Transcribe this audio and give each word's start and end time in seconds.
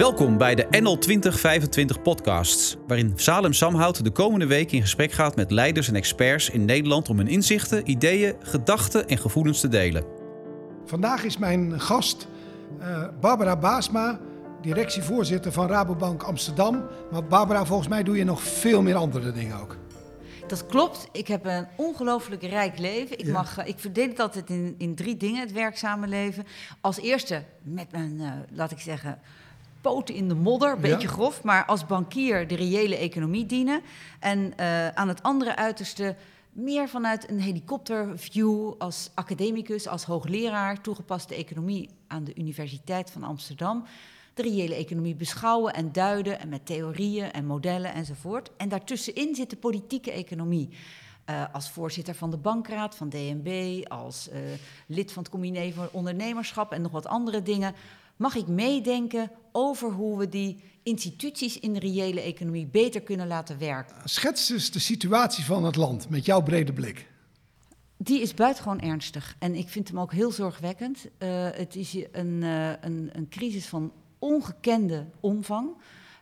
Welkom 0.00 0.38
bij 0.38 0.54
de 0.54 0.66
NL 0.70 0.98
2025 0.98 2.02
podcasts, 2.02 2.76
waarin 2.86 3.12
Salem 3.16 3.52
Samhout 3.52 4.04
de 4.04 4.10
komende 4.10 4.46
week 4.46 4.72
in 4.72 4.80
gesprek 4.80 5.12
gaat 5.12 5.36
met 5.36 5.50
leiders 5.50 5.88
en 5.88 5.94
experts 5.94 6.50
in 6.50 6.64
Nederland 6.64 7.08
om 7.08 7.16
hun 7.16 7.28
inzichten, 7.28 7.90
ideeën, 7.90 8.34
gedachten 8.42 9.08
en 9.08 9.18
gevoelens 9.18 9.60
te 9.60 9.68
delen. 9.68 10.04
Vandaag 10.84 11.24
is 11.24 11.38
mijn 11.38 11.80
gast 11.80 12.26
uh, 12.78 13.08
Barbara 13.20 13.56
Baasma, 13.56 14.20
directievoorzitter 14.62 15.52
van 15.52 15.68
Rabobank 15.68 16.22
Amsterdam. 16.22 16.84
Maar 17.10 17.24
Barbara, 17.24 17.64
volgens 17.64 17.88
mij 17.88 18.02
doe 18.02 18.16
je 18.16 18.24
nog 18.24 18.42
veel 18.42 18.82
meer 18.82 18.96
andere 18.96 19.32
dingen 19.32 19.60
ook. 19.60 19.76
Dat 20.46 20.66
klopt. 20.66 21.08
Ik 21.12 21.28
heb 21.28 21.44
een 21.44 21.66
ongelooflijk 21.76 22.42
rijk 22.42 22.78
leven. 22.78 23.18
Ik, 23.18 23.26
mag, 23.26 23.58
eh, 23.58 23.68
ik 23.68 23.78
verdeel 23.78 24.08
het 24.08 24.20
altijd 24.20 24.50
in, 24.50 24.74
in 24.78 24.94
drie 24.94 25.16
dingen, 25.16 25.40
het 25.40 25.52
werkzame 25.52 26.06
leven. 26.06 26.44
Als 26.80 27.00
eerste 27.00 27.44
met 27.62 27.92
mijn, 27.92 28.14
uh, 28.20 28.32
laat 28.52 28.70
ik 28.70 28.80
zeggen, 28.80 29.20
poten 29.80 30.14
in 30.14 30.28
de 30.28 30.34
modder, 30.34 30.72
een 30.72 30.80
beetje 30.80 31.08
grof, 31.08 31.42
maar 31.42 31.64
als 31.64 31.86
bankier 31.86 32.48
de 32.48 32.56
reële 32.56 32.96
economie 32.96 33.46
dienen. 33.46 33.80
En 34.20 34.52
uh, 34.60 34.88
aan 34.88 35.08
het 35.08 35.22
andere 35.22 35.56
uiterste 35.56 36.16
meer 36.52 36.88
vanuit 36.88 37.30
een 37.30 37.40
helikopterview 37.40 38.72
als 38.78 39.10
academicus, 39.14 39.88
als 39.88 40.04
hoogleraar 40.04 40.80
toegepaste 40.80 41.34
economie 41.34 41.88
aan 42.06 42.24
de 42.24 42.34
Universiteit 42.34 43.10
van 43.10 43.22
Amsterdam. 43.22 43.84
De 44.34 44.42
reële 44.42 44.74
economie 44.74 45.14
beschouwen 45.14 45.74
en 45.74 45.92
duiden 45.92 46.40
en 46.40 46.48
met 46.48 46.66
theorieën 46.66 47.32
en 47.32 47.46
modellen 47.46 47.94
enzovoort. 47.94 48.50
En 48.56 48.68
daartussenin 48.68 49.34
zit 49.34 49.50
de 49.50 49.56
politieke 49.56 50.10
economie. 50.10 50.68
Uh, 51.30 51.44
als 51.52 51.70
voorzitter 51.70 52.14
van 52.14 52.30
de 52.30 52.36
bankraad 52.36 52.96
van 52.96 53.08
DNB, 53.08 53.80
als 53.88 54.28
uh, 54.32 54.38
lid 54.86 55.12
van 55.12 55.22
het 55.22 55.32
comité 55.32 55.72
voor 55.72 55.88
ondernemerschap 55.92 56.72
en 56.72 56.82
nog 56.82 56.92
wat 56.92 57.06
andere 57.06 57.42
dingen 57.42 57.74
mag 58.20 58.34
ik 58.34 58.46
meedenken 58.46 59.30
over 59.52 59.90
hoe 59.90 60.18
we 60.18 60.28
die 60.28 60.62
instituties 60.82 61.58
in 61.58 61.72
de 61.72 61.78
reële 61.78 62.20
economie 62.20 62.66
beter 62.66 63.00
kunnen 63.00 63.26
laten 63.26 63.58
werken. 63.58 63.96
Schets 64.04 64.46
dus 64.46 64.70
de 64.70 64.78
situatie 64.78 65.44
van 65.44 65.64
het 65.64 65.76
land 65.76 66.08
met 66.08 66.24
jouw 66.24 66.42
brede 66.42 66.72
blik. 66.72 67.06
Die 67.96 68.20
is 68.20 68.34
buitengewoon 68.34 68.80
ernstig 68.80 69.36
en 69.38 69.54
ik 69.54 69.68
vind 69.68 69.88
hem 69.88 70.00
ook 70.00 70.12
heel 70.12 70.30
zorgwekkend. 70.30 71.04
Uh, 71.04 71.48
het 71.50 71.76
is 71.76 71.96
een, 72.12 72.42
uh, 72.42 72.68
een, 72.68 73.10
een, 73.12 73.28
crisis 73.28 73.66
van 73.66 73.92
ongekende 74.18 75.06
omvang. 75.20 75.70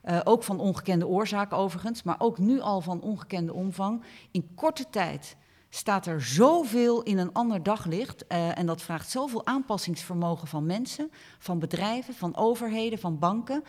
Uh, 0.04 0.20
ook 0.24 0.42
van 0.42 0.60
ongekende 0.60 1.06
oorzaak 1.06 1.52
overigens, 1.52 2.02
maar 2.02 2.20
ook 2.20 2.38
nu 2.38 2.60
al 2.60 2.80
van 2.80 3.00
ongekende 3.00 3.52
omvang. 3.52 4.02
In 4.30 4.48
korte 4.54 4.84
tijd 4.90 5.36
staat 5.70 6.06
er 6.06 6.22
zoveel 6.22 7.02
in 7.02 7.18
een 7.18 7.32
ander 7.32 7.62
daglicht. 7.62 8.24
Uh, 8.28 8.58
en 8.58 8.66
dat 8.66 8.82
vraagt 8.82 9.10
zoveel 9.10 9.46
aanpassingsvermogen 9.46 10.48
van 10.48 10.66
mensen, 10.66 11.10
van 11.38 11.58
bedrijven, 11.58 12.14
van 12.14 12.36
overheden, 12.36 12.98
van 12.98 13.18
banken. 13.18 13.64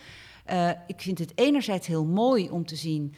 Uh, 0.51 0.69
ik 0.87 1.01
vind 1.01 1.19
het 1.19 1.31
enerzijds 1.35 1.87
heel 1.87 2.05
mooi 2.05 2.49
om 2.49 2.65
te 2.65 2.75
zien 2.75 3.15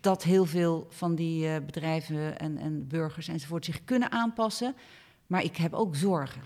dat 0.00 0.22
heel 0.22 0.44
veel 0.44 0.86
van 0.90 1.14
die 1.14 1.46
uh, 1.46 1.56
bedrijven 1.66 2.38
en, 2.38 2.58
en, 2.58 2.86
burgers 2.88 3.28
enzovoort 3.28 3.64
zich 3.64 3.84
kunnen 3.84 4.10
aanpassen. 4.12 4.74
Maar 5.26 5.44
ik 5.44 5.56
heb 5.56 5.72
ook 5.72 5.96
zorgen. 5.96 6.42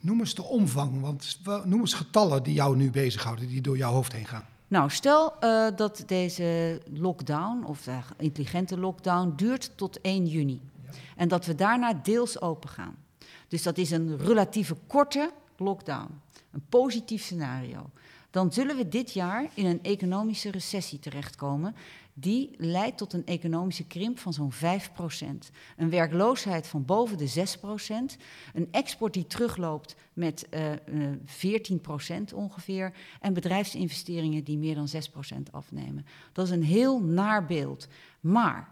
Noem 0.00 0.20
eens 0.20 0.34
de 0.34 0.42
omvang, 0.42 1.00
want 1.00 1.38
noem 1.64 1.80
eens 1.80 1.94
getallen 1.94 2.42
die 2.42 2.54
jou 2.54 2.76
nu 2.76 2.90
bezighouden, 2.90 3.48
die 3.48 3.60
door 3.60 3.76
jouw 3.76 3.92
hoofd 3.92 4.12
heen 4.12 4.26
gaan. 4.26 4.44
Nou, 4.68 4.90
stel 4.90 5.34
dat 5.76 6.02
deze 6.06 6.80
lockdown, 6.92 7.64
of 7.64 7.82
de 7.82 7.98
intelligente 8.18 8.78
lockdown, 8.78 9.32
duurt 9.36 9.70
tot 9.76 10.00
1 10.00 10.26
juni. 10.26 10.60
En 11.16 11.28
dat 11.28 11.46
we 11.46 11.54
daarna 11.54 11.92
deels 11.94 12.40
open 12.40 12.68
gaan. 12.68 12.96
Dus 13.48 13.62
dat 13.62 13.78
is 13.78 13.90
een 13.90 14.18
relatieve 14.18 14.76
korte 14.86 15.30
lockdown. 15.56 16.20
Een 16.50 16.64
positief 16.68 17.22
scenario. 17.22 17.90
Dan 18.30 18.52
zullen 18.52 18.76
we 18.76 18.88
dit 18.88 19.12
jaar 19.12 19.50
in 19.54 19.66
een 19.66 19.82
economische 19.82 20.50
recessie 20.50 20.98
terechtkomen. 20.98 21.74
Die 22.14 22.54
leidt 22.56 22.98
tot 22.98 23.12
een 23.12 23.26
economische 23.26 23.86
krimp 23.86 24.18
van 24.18 24.32
zo'n 24.32 24.52
5%. 24.52 24.56
Een 25.76 25.90
werkloosheid 25.90 26.66
van 26.66 26.84
boven 26.84 27.18
de 27.18 27.46
6%. 28.14 28.20
Een 28.54 28.68
export 28.70 29.14
die 29.14 29.26
terugloopt 29.26 29.96
met 30.12 30.46
uh, 30.50 30.70
uh, 30.70 31.10
14% 32.30 32.34
ongeveer. 32.34 32.92
En 33.20 33.34
bedrijfsinvesteringen 33.34 34.44
die 34.44 34.58
meer 34.58 34.74
dan 34.74 34.88
6% 34.88 35.50
afnemen. 35.50 36.06
Dat 36.32 36.46
is 36.46 36.52
een 36.52 36.64
heel 36.64 37.02
naar 37.02 37.46
beeld. 37.46 37.88
Maar 38.20 38.68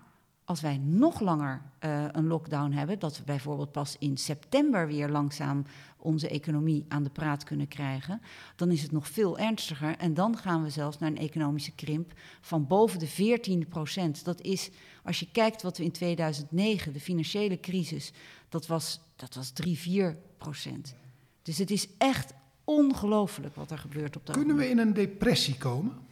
als 0.51 0.61
wij 0.61 0.79
nog 0.79 1.21
langer 1.21 1.63
uh, 1.85 2.05
een 2.13 2.27
lockdown 2.27 2.71
hebben, 2.73 2.99
dat 2.99 3.19
we 3.19 3.25
bijvoorbeeld 3.25 3.73
pas 3.73 3.97
in 3.99 4.17
september 4.17 4.87
weer 4.87 5.09
langzaam 5.09 5.65
onze 5.97 6.29
economie 6.29 6.85
aan 6.89 7.03
de 7.03 7.11
praat 7.11 7.45
kunnen 7.45 7.69
krijgen, 7.69 8.21
dan 8.57 8.71
is 8.71 8.83
het 8.83 8.93
nog 8.93 9.09
veel 9.09 9.39
ernstiger. 9.39 9.97
En 9.97 10.15
dan 10.15 10.37
gaan 10.37 10.63
we 10.63 10.71
zelfs 10.71 10.99
naar 10.99 11.11
een 11.11 11.19
economische 11.19 11.75
krimp 11.75 12.13
van 12.41 12.67
boven 12.67 12.99
de 12.99 13.07
14 13.07 13.69
procent. 13.69 14.25
Dat 14.25 14.41
is, 14.41 14.71
als 15.03 15.21
je 15.21 15.29
kijkt 15.33 15.63
wat 15.63 15.79
we 15.79 15.85
in 15.85 15.93
2009, 15.93 16.93
de 16.93 17.01
financiële 17.01 17.61
crisis, 17.61 18.13
dat 18.49 18.67
was, 18.67 19.01
dat 19.17 19.35
was 19.35 19.51
3, 19.51 19.79
4 19.79 20.17
procent. 20.39 20.95
Dus 21.43 21.59
het 21.59 21.71
is 21.71 21.89
echt 21.99 22.33
ongelooflijk 22.65 23.55
wat 23.55 23.71
er 23.71 23.79
gebeurt 23.79 24.17
op 24.17 24.27
dat 24.27 24.37
Kunnen 24.37 24.57
we 24.57 24.69
in 24.69 24.79
een 24.79 24.95
depressie 24.95 25.57
komen? 25.57 26.09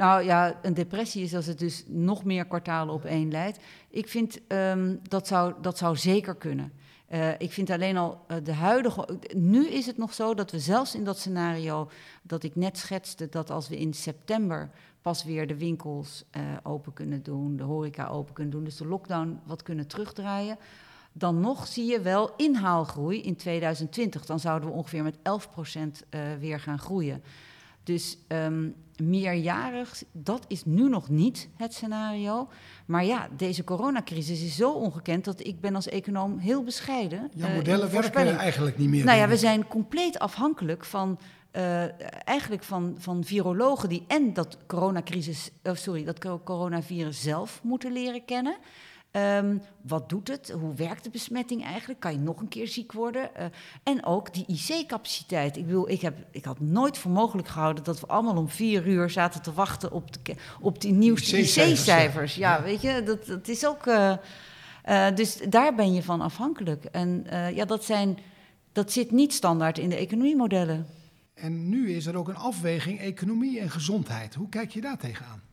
Nou 0.00 0.24
ja, 0.24 0.58
een 0.62 0.74
depressie 0.74 1.22
is 1.22 1.34
als 1.34 1.46
het 1.46 1.58
dus 1.58 1.84
nog 1.86 2.24
meer 2.24 2.44
kwartalen 2.44 2.94
op 2.94 3.04
één 3.04 3.30
leidt. 3.30 3.58
Ik 3.90 4.08
vind 4.08 4.40
um, 4.48 5.00
dat, 5.02 5.26
zou, 5.26 5.54
dat 5.60 5.78
zou 5.78 5.96
zeker 5.96 6.34
kunnen. 6.34 6.72
Uh, 7.12 7.28
ik 7.38 7.52
vind 7.52 7.70
alleen 7.70 7.96
al 7.96 8.24
uh, 8.28 8.36
de 8.42 8.52
huidige. 8.52 9.18
Nu 9.36 9.68
is 9.68 9.86
het 9.86 9.96
nog 9.96 10.14
zo 10.14 10.34
dat 10.34 10.50
we 10.50 10.58
zelfs 10.58 10.94
in 10.94 11.04
dat 11.04 11.18
scenario 11.18 11.90
dat 12.22 12.42
ik 12.42 12.56
net 12.56 12.78
schetste, 12.78 13.28
dat 13.28 13.50
als 13.50 13.68
we 13.68 13.78
in 13.78 13.94
september 13.94 14.70
pas 15.02 15.24
weer 15.24 15.46
de 15.46 15.56
winkels 15.56 16.24
uh, 16.36 16.42
open 16.62 16.92
kunnen 16.92 17.22
doen, 17.22 17.56
de 17.56 17.62
horeca 17.62 18.06
open 18.06 18.34
kunnen 18.34 18.52
doen, 18.52 18.64
dus 18.64 18.76
de 18.76 18.86
lockdown 18.86 19.40
wat 19.44 19.62
kunnen 19.62 19.86
terugdraaien. 19.86 20.58
Dan 21.12 21.40
nog 21.40 21.66
zie 21.66 21.90
je 21.90 22.00
wel 22.00 22.30
inhaalgroei 22.36 23.22
in 23.22 23.36
2020. 23.36 24.26
Dan 24.26 24.40
zouden 24.40 24.68
we 24.68 24.74
ongeveer 24.74 25.02
met 25.02 25.16
11% 25.16 26.08
weer 26.38 26.60
gaan 26.60 26.78
groeien. 26.78 27.22
Dus 27.90 28.18
um, 28.28 28.74
meerjarig, 28.96 30.02
dat 30.12 30.44
is 30.48 30.64
nu 30.64 30.88
nog 30.88 31.08
niet 31.08 31.48
het 31.56 31.74
scenario. 31.74 32.48
Maar 32.86 33.04
ja, 33.04 33.28
deze 33.36 33.64
coronacrisis 33.64 34.42
is 34.42 34.56
zo 34.56 34.72
ongekend 34.72 35.24
dat 35.24 35.46
ik 35.46 35.60
ben 35.60 35.74
als 35.74 35.88
econoom 35.88 36.38
heel 36.38 36.62
bescheiden. 36.62 37.30
Ja, 37.34 37.48
modellen 37.54 37.86
uh, 37.86 37.92
werken 37.92 38.38
eigenlijk 38.38 38.78
niet 38.78 38.88
meer. 38.88 39.04
Nou 39.04 39.18
ja, 39.18 39.28
we 39.28 39.36
zijn 39.36 39.66
compleet 39.68 40.18
afhankelijk 40.18 40.84
van 40.84 41.18
uh, 41.52 42.28
eigenlijk 42.28 42.62
van, 42.62 42.94
van 42.98 43.24
virologen 43.24 43.88
die 43.88 44.04
en 44.06 44.32
dat 44.32 44.58
coronacrisis, 44.66 45.50
oh 45.62 45.74
sorry, 45.74 46.04
dat 46.04 46.40
coronavirus 46.44 47.22
zelf 47.22 47.60
moeten 47.62 47.92
leren 47.92 48.24
kennen. 48.24 48.56
Um, 49.12 49.62
wat 49.80 50.08
doet 50.08 50.28
het? 50.28 50.50
Hoe 50.50 50.74
werkt 50.74 51.04
de 51.04 51.10
besmetting 51.10 51.64
eigenlijk? 51.64 52.00
Kan 52.00 52.12
je 52.12 52.18
nog 52.18 52.40
een 52.40 52.48
keer 52.48 52.68
ziek 52.68 52.92
worden? 52.92 53.30
Uh, 53.38 53.44
en 53.82 54.04
ook 54.04 54.34
die 54.34 54.44
IC-capaciteit. 54.46 55.56
Ik 55.56 55.66
bedoel, 55.66 55.90
ik, 55.90 56.00
heb, 56.00 56.16
ik 56.30 56.44
had 56.44 56.60
nooit 56.60 56.98
voor 56.98 57.10
mogelijk 57.10 57.48
gehouden 57.48 57.84
dat 57.84 58.00
we 58.00 58.06
allemaal 58.06 58.36
om 58.36 58.48
vier 58.48 58.86
uur 58.86 59.10
zaten 59.10 59.42
te 59.42 59.52
wachten 59.52 59.92
op, 59.92 60.24
de, 60.24 60.34
op 60.60 60.80
die 60.80 60.92
nieuwste 60.92 61.38
IC-cijfers. 61.38 62.34
Ja, 62.34 62.56
ja, 62.56 62.62
weet 62.62 62.82
je, 62.82 63.02
dat, 63.02 63.26
dat 63.26 63.48
is 63.48 63.66
ook. 63.66 63.86
Uh, 63.86 64.12
uh, 64.88 65.14
dus 65.14 65.38
daar 65.48 65.74
ben 65.74 65.94
je 65.94 66.02
van 66.02 66.20
afhankelijk. 66.20 66.84
En 66.84 67.26
ja, 67.54 67.64
dat, 67.64 67.84
zijn, 67.84 68.18
dat 68.72 68.92
zit 68.92 69.10
niet 69.10 69.32
standaard 69.32 69.78
in 69.78 69.88
de 69.88 69.96
economiemodellen. 69.96 70.86
En 71.34 71.68
nu 71.68 71.92
is 71.92 72.06
er 72.06 72.16
ook 72.16 72.28
een 72.28 72.36
afweging 72.36 73.00
economie 73.00 73.60
en 73.60 73.70
gezondheid. 73.70 74.34
Hoe 74.34 74.48
kijk 74.48 74.70
je 74.70 74.80
daar 74.80 74.98
tegenaan? 74.98 75.49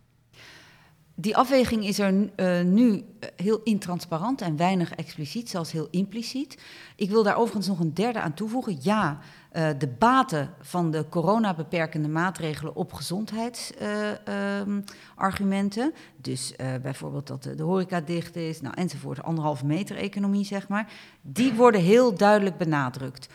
Die 1.20 1.38
afweging 1.38 1.86
is 1.86 2.00
er 2.00 2.14
uh, 2.14 2.62
nu 2.62 3.06
heel 3.36 3.62
intransparant 3.64 4.42
en 4.42 4.58
weinig 4.58 4.96
expliciet, 4.96 5.50
zelfs 5.50 5.72
heel 5.72 5.88
impliciet. 5.92 6.58
Ik 6.96 7.10
wil 7.10 7.24
daar 7.24 7.36
overigens 7.36 7.68
nog 7.68 7.80
een 7.80 7.94
derde 7.94 8.22
aan 8.22 8.34
toevoegen. 8.34 8.78
Ja, 8.82 9.20
uh, 9.54 9.70
de 9.78 9.88
baten 9.88 10.54
van 10.62 10.92
de 10.92 11.06
coronabeperkende 11.10 12.08
maatregelen 12.08 12.76
op 12.76 12.94
gezondheidsargumenten. 12.94 15.94
Dus 16.18 16.54
bijvoorbeeld 16.82 17.28
dat 17.28 17.44
de, 17.44 17.56
de 17.56 17.64
horeca 17.64 18.02
dicht 18.02 18.36
is, 18.36 18.62
nou, 18.62 18.76
enzovoort, 18.78 19.24
anderhalve 19.24 19.66
meter 19.66 19.96
economie, 19.96 20.46
zeg 20.46 20.68
maar. 20.68 20.92
Die 21.22 21.54
worden 21.54 21.82
heel 21.82 22.14
duidelijk 22.14 22.58
benadrukt. 22.58 23.28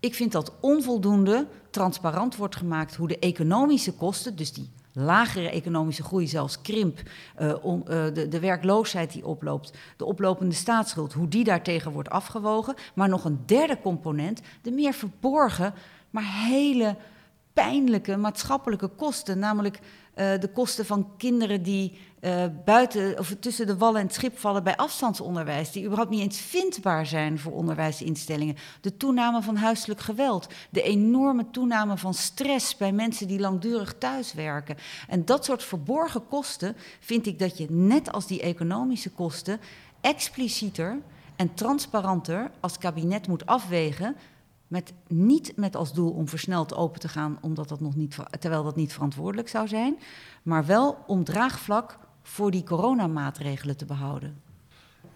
Ik 0.00 0.14
vind 0.14 0.32
dat 0.32 0.52
onvoldoende 0.60 1.46
transparant 1.70 2.36
wordt 2.36 2.56
gemaakt 2.56 2.96
hoe 2.96 3.08
de 3.08 3.18
economische 3.18 3.92
kosten, 3.92 4.36
dus 4.36 4.52
die 4.52 4.70
lagere 4.92 5.50
economische 5.50 6.02
groei, 6.02 6.26
zelfs 6.26 6.60
krimp, 6.60 7.00
on, 7.62 7.80
uh, 7.80 8.04
de, 8.12 8.28
de, 8.28 8.40
werkloosheid 8.40 9.12
die 9.12 9.26
oploopt, 9.26 9.78
de 9.96 10.04
oplopende 10.04 10.54
staatsschuld, 10.54 11.12
hoe 11.12 11.28
die 11.28 11.44
daartegen 11.44 11.92
wordt 11.92 12.10
afgewogen. 12.10 12.74
Maar 12.94 13.08
nog 13.08 13.24
een 13.24 13.42
derde 13.46 13.80
component, 13.80 14.40
de 14.62 14.70
meer 14.70 14.92
verborgen, 14.92 15.74
maar 16.10 16.46
hele 16.46 16.96
pijnlijke 17.52 18.16
maatschappelijke 18.16 18.88
kosten, 18.88 19.38
namelijk 19.38 19.76
uh, 19.76 19.84
de 20.40 20.50
kosten 20.52 20.86
van 20.86 21.10
kinderen 21.16 21.62
die 21.62 21.98
uh, 22.20 22.44
buiten 22.64 23.18
of 23.18 23.36
tussen 23.40 23.66
de 23.66 23.76
wallen 23.76 24.00
en 24.00 24.06
het 24.06 24.14
schip 24.14 24.38
vallen 24.38 24.64
bij 24.64 24.76
afstandsonderwijs, 24.76 25.72
die 25.72 25.84
überhaupt 25.84 26.10
niet 26.10 26.20
eens 26.20 26.40
vindbaar 26.40 27.06
zijn 27.06 27.38
voor 27.38 27.52
onderwijsinstellingen. 27.52 28.56
De 28.80 28.96
toename 28.96 29.42
van 29.42 29.56
huiselijk 29.56 30.00
geweld, 30.00 30.46
de 30.70 30.82
enorme 30.82 31.50
toename 31.50 31.96
van 31.96 32.14
stress 32.14 32.76
bij 32.76 32.92
mensen 32.92 33.28
die 33.28 33.40
langdurig 33.40 33.94
thuiswerken. 33.98 34.76
En 35.08 35.24
dat 35.24 35.44
soort 35.44 35.62
verborgen 35.62 36.28
kosten 36.28 36.76
vind 37.00 37.26
ik 37.26 37.38
dat 37.38 37.58
je 37.58 37.66
net 37.70 38.12
als 38.12 38.26
die 38.26 38.40
economische 38.40 39.10
kosten 39.10 39.60
explicieter 40.00 40.98
en 41.36 41.54
transparanter 41.54 42.50
als 42.60 42.78
kabinet 42.78 43.28
moet 43.28 43.46
afwegen 43.46 44.16
met, 44.66 44.92
niet 45.08 45.52
met 45.56 45.76
als 45.76 45.92
doel 45.92 46.10
om 46.10 46.28
versneld 46.28 46.74
open 46.74 47.00
te 47.00 47.08
gaan, 47.08 47.38
omdat 47.40 47.68
dat 47.68 47.80
nog 47.80 47.96
niet, 47.96 48.16
terwijl 48.38 48.64
dat 48.64 48.76
niet 48.76 48.92
verantwoordelijk 48.92 49.48
zou 49.48 49.68
zijn, 49.68 49.98
maar 50.42 50.66
wel 50.66 51.04
om 51.06 51.24
draagvlak 51.24 51.98
voor 52.22 52.50
die 52.50 52.62
coronamaatregelen 52.62 53.76
te 53.76 53.84
behouden. 53.84 54.42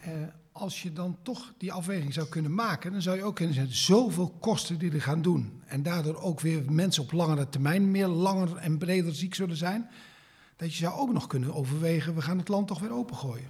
Uh, 0.06 0.12
als 0.52 0.82
je 0.82 0.92
dan 0.92 1.16
toch 1.22 1.52
die 1.58 1.72
afweging 1.72 2.12
zou 2.12 2.28
kunnen 2.28 2.54
maken, 2.54 2.92
dan 2.92 3.02
zou 3.02 3.16
je 3.16 3.24
ook 3.24 3.34
kunnen 3.34 3.54
zeggen: 3.54 3.74
zoveel 3.76 4.34
kosten 4.40 4.78
die 4.78 4.92
er 4.92 5.02
gaan 5.02 5.22
doen. 5.22 5.62
En 5.66 5.82
daardoor 5.82 6.16
ook 6.16 6.40
weer 6.40 6.72
mensen 6.72 7.02
op 7.02 7.12
langere 7.12 7.48
termijn 7.48 7.90
meer 7.90 8.06
langer 8.06 8.56
en 8.56 8.78
breder 8.78 9.14
ziek 9.14 9.34
zullen 9.34 9.56
zijn. 9.56 9.90
Dat 10.56 10.72
je 10.74 10.76
zou 10.76 10.94
ook 10.94 11.12
nog 11.12 11.26
kunnen 11.26 11.54
overwegen: 11.54 12.14
we 12.14 12.22
gaan 12.22 12.38
het 12.38 12.48
land 12.48 12.66
toch 12.66 12.80
weer 12.80 12.92
opengooien. 12.92 13.48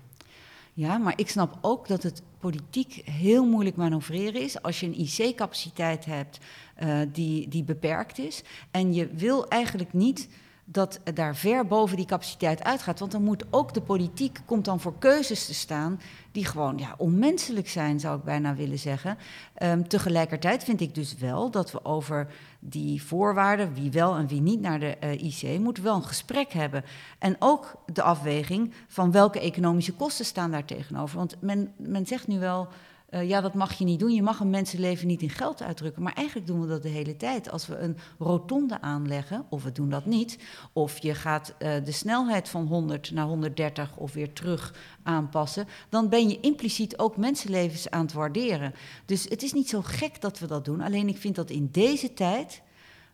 Ja, 0.73 0.99
maar 0.99 1.13
ik 1.17 1.29
snap 1.29 1.59
ook 1.61 1.89
dat 1.89 2.03
het 2.03 2.23
politiek 2.39 2.93
heel 3.05 3.47
moeilijk 3.47 3.77
manoeuvreren 3.77 4.43
is 4.43 4.63
als 4.63 4.81
je 4.81 4.87
een 4.87 4.99
IC-capaciteit 4.99 6.05
hebt 6.05 6.39
uh, 6.83 7.01
die, 7.13 7.49
die 7.49 7.65
beperkt 7.65 8.19
is. 8.19 8.43
En 8.71 8.95
je 8.95 9.07
wil 9.07 9.49
eigenlijk 9.49 9.93
niet 9.93 10.29
dat 10.65 11.01
daar 11.15 11.37
ver 11.37 11.67
boven 11.67 11.97
die 11.97 12.07
capaciteit 12.07 12.63
uitgaat. 12.63 12.99
Want 12.99 13.13
dan 13.13 13.23
moet 13.23 13.45
ook 13.51 13.75
de 13.75 13.81
politiek 13.81 14.41
komt 14.45 14.65
dan 14.65 14.81
voor 14.81 14.99
keuzes 14.99 15.47
te 15.47 15.55
staan 15.55 16.01
die 16.33 16.45
gewoon 16.45 16.79
ja, 16.79 16.95
onmenselijk 16.99 17.69
zijn, 17.69 18.01
zou 18.01 18.19
ik 18.19 18.25
bijna 18.25 18.55
willen 18.55 18.79
zeggen. 18.79 19.19
Um, 19.63 19.89
tegelijkertijd 19.89 20.65
vind 20.65 20.81
ik 20.81 20.95
dus 20.95 21.15
wel 21.15 21.51
dat 21.51 21.73
we 21.73 21.85
over 21.85 22.27
die 22.59 23.03
voorwaarden, 23.03 23.75
wie 23.75 23.91
wel 23.91 24.17
en 24.17 24.27
wie 24.27 24.41
niet 24.41 24.61
naar 24.61 24.81
de 24.81 24.97
uh, 25.05 25.23
IC, 25.23 25.61
moeten 25.61 25.83
wel 25.83 25.95
een 25.95 26.05
gesprek 26.05 26.53
hebben. 26.53 26.85
En 27.19 27.37
ook 27.39 27.75
de 27.93 28.03
afweging 28.03 28.73
van 28.89 29.11
welke 29.11 29.41
economische 29.41 29.95
kosten 29.95 30.25
staan 30.25 30.51
daar 30.51 30.65
tegenover. 30.65 31.17
Want 31.17 31.37
men, 31.41 31.73
men 31.77 32.07
zegt 32.07 32.27
nu 32.27 32.39
wel 32.39 32.69
uh, 33.15 33.29
ja, 33.29 33.41
dat 33.41 33.55
mag 33.55 33.73
je 33.73 33.85
niet 33.85 33.99
doen. 33.99 34.11
Je 34.11 34.23
mag 34.23 34.41
een 34.41 34.51
mensenleven 34.51 35.07
niet 35.07 35.23
in 35.23 35.31
geld 35.31 35.63
uitdrukken. 35.63 36.03
Maar 36.03 36.13
eigenlijk 36.13 36.47
doen 36.47 36.61
we 36.61 36.67
dat 36.67 36.83
de 36.83 36.89
hele 36.89 37.17
tijd. 37.17 37.51
Als 37.51 37.67
we 37.67 37.79
een 37.79 37.97
rotonde 38.19 38.81
aanleggen, 38.81 39.47
of 39.49 39.63
we 39.63 39.73
doen 39.73 39.91
dat 39.91 40.07
niet, 40.07 40.39
of 40.73 40.99
je 40.99 41.15
gaat 41.15 41.55
uh, 41.59 41.85
de 41.85 41.93
snelheid 41.93 42.49
van 42.49 42.67
100 42.67 43.11
naar 43.11 43.27
130 43.27 43.97
of 43.97 44.13
weer 44.13 44.33
terug 44.33 44.75
aanpassen, 45.03 45.69
dan 45.89 46.09
ben 46.09 46.29
je 46.29 46.41
impliciet 46.41 46.99
ook 46.99 47.17
mensenlevens 47.17 47.91
aan 47.91 48.05
het 48.05 48.13
waarderen. 48.13 48.75
Dus 49.05 49.25
het 49.29 49.43
is 49.43 49.53
niet 49.53 49.69
zo 49.69 49.83
gek 49.83 50.21
dat 50.21 50.39
we 50.39 50.47
dat 50.47 50.65
doen. 50.65 50.81
Alleen 50.81 51.09
ik 51.09 51.19
vind 51.19 51.35
dat 51.35 51.51
in 51.51 51.69
deze 51.73 52.15
tijd 52.15 52.63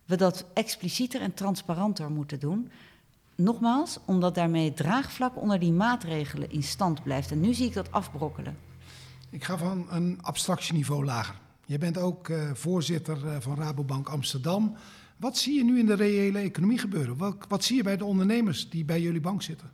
we 0.05 0.17
dat 0.17 0.45
explicieter 0.55 1.21
en 1.21 1.35
transparanter 1.35 2.11
moeten 2.11 2.41
doen. 2.41 2.71
Nogmaals, 3.35 3.99
omdat 4.05 4.35
daarmee 4.35 4.65
het 4.65 4.77
draagvlak 4.77 5.37
onder 5.37 5.59
die 5.59 5.73
maatregelen 5.73 6.51
in 6.51 6.63
stand 6.63 7.03
blijft. 7.03 7.31
En 7.31 7.41
nu 7.41 7.55
zie 7.55 7.67
ik 7.67 7.75
dat 7.75 7.93
afbrokkelen. 7.93 8.70
Ik 9.31 9.45
ga 9.45 9.59
van 9.59 9.87
een 9.91 10.19
abstractieniveau 10.21 11.05
lager. 11.05 11.35
Je 11.67 11.79
bent 11.79 11.99
ook 11.99 12.29
uh, 12.29 12.51
voorzitter 12.55 13.25
uh, 13.25 13.37
van 13.41 13.57
Rabobank 13.57 14.09
Amsterdam. 14.09 14.77
Wat 15.17 15.39
zie 15.39 15.55
je 15.55 15.65
nu 15.65 15.79
in 15.79 15.87
de 15.87 15.95
reële 15.95 16.39
economie 16.39 16.79
gebeuren? 16.79 17.17
Wat, 17.17 17.37
wat 17.49 17.65
zie 17.65 17.77
je 17.77 17.83
bij 17.83 17.97
de 17.97 18.05
ondernemers 18.05 18.71
die 18.71 18.85
bij 18.85 19.01
jullie 19.01 19.21
bank 19.21 19.43
zitten? 19.43 19.71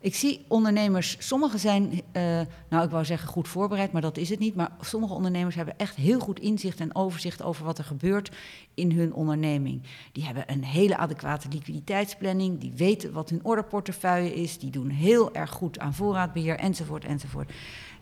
Ik 0.00 0.14
zie 0.14 0.44
ondernemers, 0.48 1.16
sommigen 1.18 1.58
zijn, 1.58 1.92
uh, 1.92 2.40
nou 2.68 2.84
ik 2.84 2.90
wou 2.90 3.04
zeggen 3.04 3.28
goed 3.28 3.48
voorbereid, 3.48 3.92
maar 3.92 4.02
dat 4.02 4.16
is 4.16 4.28
het 4.28 4.38
niet. 4.38 4.54
Maar 4.54 4.70
sommige 4.80 5.14
ondernemers 5.14 5.54
hebben 5.54 5.78
echt 5.78 5.94
heel 5.94 6.20
goed 6.20 6.40
inzicht 6.40 6.80
en 6.80 6.94
overzicht 6.94 7.42
over 7.42 7.64
wat 7.64 7.78
er 7.78 7.84
gebeurt 7.84 8.30
in 8.74 8.92
hun 8.92 9.12
onderneming. 9.12 9.82
Die 10.12 10.24
hebben 10.24 10.44
een 10.46 10.64
hele 10.64 10.96
adequate 10.96 11.48
liquiditeitsplanning, 11.48 12.60
die 12.60 12.72
weten 12.76 13.12
wat 13.12 13.30
hun 13.30 13.44
orderportefeuille 13.44 14.34
is, 14.34 14.58
die 14.58 14.70
doen 14.70 14.88
heel 14.88 15.34
erg 15.34 15.50
goed 15.50 15.78
aan 15.78 15.94
voorraadbeheer 15.94 16.56
enzovoort 16.56 17.04
enzovoort 17.04 17.52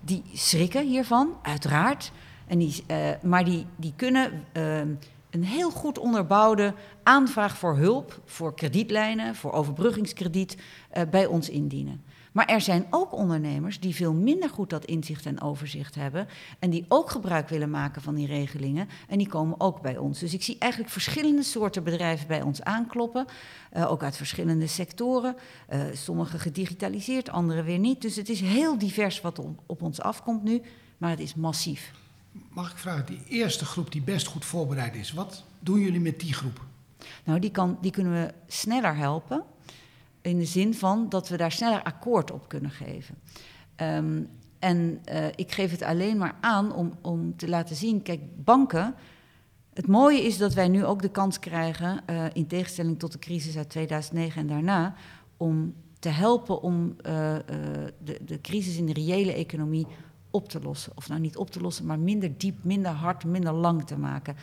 die 0.07 0.23
schrikken 0.35 0.87
hiervan, 0.87 1.29
uiteraard. 1.43 2.13
En 2.47 2.59
die, 2.59 2.85
uh, 2.91 2.97
maar 3.23 3.45
die, 3.45 3.67
die 3.77 3.93
kunnen 3.97 4.45
uh, 4.53 4.83
een 5.37 5.45
heel 5.45 5.71
goed 5.71 5.99
onderbouwde 5.99 6.75
aanvraag 7.03 7.57
voor 7.57 7.77
hulp, 7.77 8.21
voor 8.25 8.55
kredietlijnen, 8.55 9.35
voor 9.35 9.53
overbruggingskrediet 9.53 10.57
uh, 10.57 11.03
bij 11.11 11.27
ons 11.27 11.49
indienen. 11.49 12.05
Maar 12.33 12.47
er 12.47 12.61
zijn 12.61 12.87
ook 12.91 13.13
ondernemers 13.13 13.81
die 13.81 13.95
veel 13.95 14.13
minder 14.13 14.49
goed 14.49 14.71
dat 14.71 14.85
inzicht 14.85 15.27
en 15.27 15.41
overzicht 15.41 15.95
hebben. 15.95 16.29
En 16.59 16.71
die 16.71 16.85
ook 16.89 17.11
gebruik 17.11 17.49
willen 17.49 17.71
maken 17.71 18.03
van 18.03 18.15
die 18.15 18.27
regelingen. 18.27 18.89
En 19.09 19.19
die 19.19 19.29
komen 19.29 19.61
ook 19.61 19.81
bij 19.81 19.97
ons. 19.97 20.19
Dus 20.19 20.35
ik 20.35 20.43
zie 20.43 20.57
eigenlijk 20.59 20.93
verschillende 20.93 21.43
soorten 21.43 21.85
bedrijven 21.85 22.27
bij 22.27 22.43
ons 22.43 22.63
aankloppen. 22.63 23.27
Uh, 23.77 23.91
ook 23.91 24.03
uit 24.03 24.17
verschillende 24.17 24.67
sectoren. 24.67 25.37
Uh, 25.73 25.81
sommige 25.93 26.39
gedigitaliseerd, 26.39 27.31
andere 27.31 27.63
weer 27.63 27.79
niet. 27.79 28.03
Dus 28.03 28.17
het 28.17 28.29
is 28.29 28.41
heel 28.41 28.79
divers 28.79 29.21
wat 29.21 29.41
op 29.67 29.83
ons 29.83 30.01
afkomt 30.01 30.43
nu. 30.43 30.63
Maar 30.99 31.11
het 31.11 31.21
is 31.21 31.35
massief. 31.35 31.93
Mag 32.49 32.71
ik 32.71 32.77
vragen, 32.77 33.07
die 33.07 33.23
eerste 33.29 33.65
groep 33.65 33.93
die 33.93 34.03
best 34.03 34.27
goed 34.27 34.45
voorbereid 34.45 34.95
is, 34.95 35.13
wat 35.13 35.45
doen 35.59 35.81
jullie 35.81 36.01
met 36.01 36.21
die 36.21 36.33
groep? 36.33 36.65
Nou, 37.25 37.39
die, 37.39 37.51
kan, 37.51 37.79
die 37.81 37.91
kunnen 37.91 38.13
we 38.13 38.35
sneller 38.47 38.97
helpen. 38.97 39.45
In 40.21 40.39
de 40.39 40.45
zin 40.45 40.75
van 40.75 41.09
dat 41.09 41.29
we 41.29 41.37
daar 41.37 41.53
sneller 41.53 41.83
akkoord 41.83 42.31
op 42.31 42.49
kunnen 42.49 42.71
geven. 42.71 43.15
Um, 43.77 44.29
en 44.59 45.01
uh, 45.13 45.27
ik 45.35 45.53
geef 45.53 45.71
het 45.71 45.83
alleen 45.83 46.17
maar 46.17 46.35
aan 46.41 46.75
om, 46.75 46.93
om 47.03 47.37
te 47.37 47.49
laten 47.49 47.77
zien, 47.77 48.03
kijk, 48.03 48.21
banken. 48.45 48.95
Het 49.75 49.87
mooie 49.87 50.23
is 50.23 50.39
dat 50.39 50.55
wij 50.55 50.69
nu 50.69 50.85
ook 50.85 51.03
de 51.03 51.11
kans 51.11 51.39
krijgen, 51.39 52.01
uh, 52.11 52.25
in 52.33 52.47
tegenstelling 52.47 52.99
tot 52.99 53.13
de 53.13 53.19
crisis 53.19 53.57
uit 53.57 53.69
2009 53.69 54.41
en 54.41 54.47
daarna, 54.47 54.95
om 55.37 55.75
te 55.99 56.09
helpen 56.09 56.63
om 56.63 56.87
uh, 56.87 56.93
de, 58.05 58.19
de 58.25 58.41
crisis 58.41 58.77
in 58.77 58.87
de 58.87 58.93
reële 58.93 59.33
economie 59.33 59.87
op 60.31 60.49
te 60.49 60.61
lossen. 60.61 60.93
Of 60.95 61.09
nou 61.09 61.21
niet 61.21 61.37
op 61.37 61.51
te 61.51 61.61
lossen, 61.61 61.87
maar 61.87 61.99
minder 61.99 62.39
diep, 62.39 62.65
minder 62.65 62.93
hard, 62.93 63.25
minder 63.25 63.53
lang 63.53 63.87
te 63.87 63.99
maken. 63.99 64.37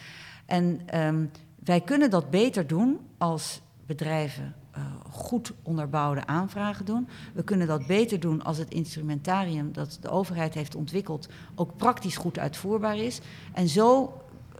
En 0.45 0.97
um, 0.99 1.31
wij 1.63 1.81
kunnen 1.81 2.09
dat 2.09 2.29
beter 2.29 2.67
doen 2.67 2.99
als 3.17 3.61
bedrijven 3.85 4.55
uh, 4.77 4.83
goed 5.09 5.53
onderbouwde 5.63 6.25
aanvragen 6.25 6.85
doen. 6.85 7.07
We 7.33 7.43
kunnen 7.43 7.67
dat 7.67 7.87
beter 7.87 8.19
doen 8.19 8.43
als 8.43 8.57
het 8.57 8.73
instrumentarium 8.73 9.73
dat 9.73 9.97
de 10.01 10.09
overheid 10.09 10.53
heeft 10.53 10.75
ontwikkeld 10.75 11.27
ook 11.55 11.77
praktisch 11.77 12.17
goed 12.17 12.39
uitvoerbaar 12.39 12.97
is. 12.97 13.21
En 13.53 13.67
zo 13.67 14.03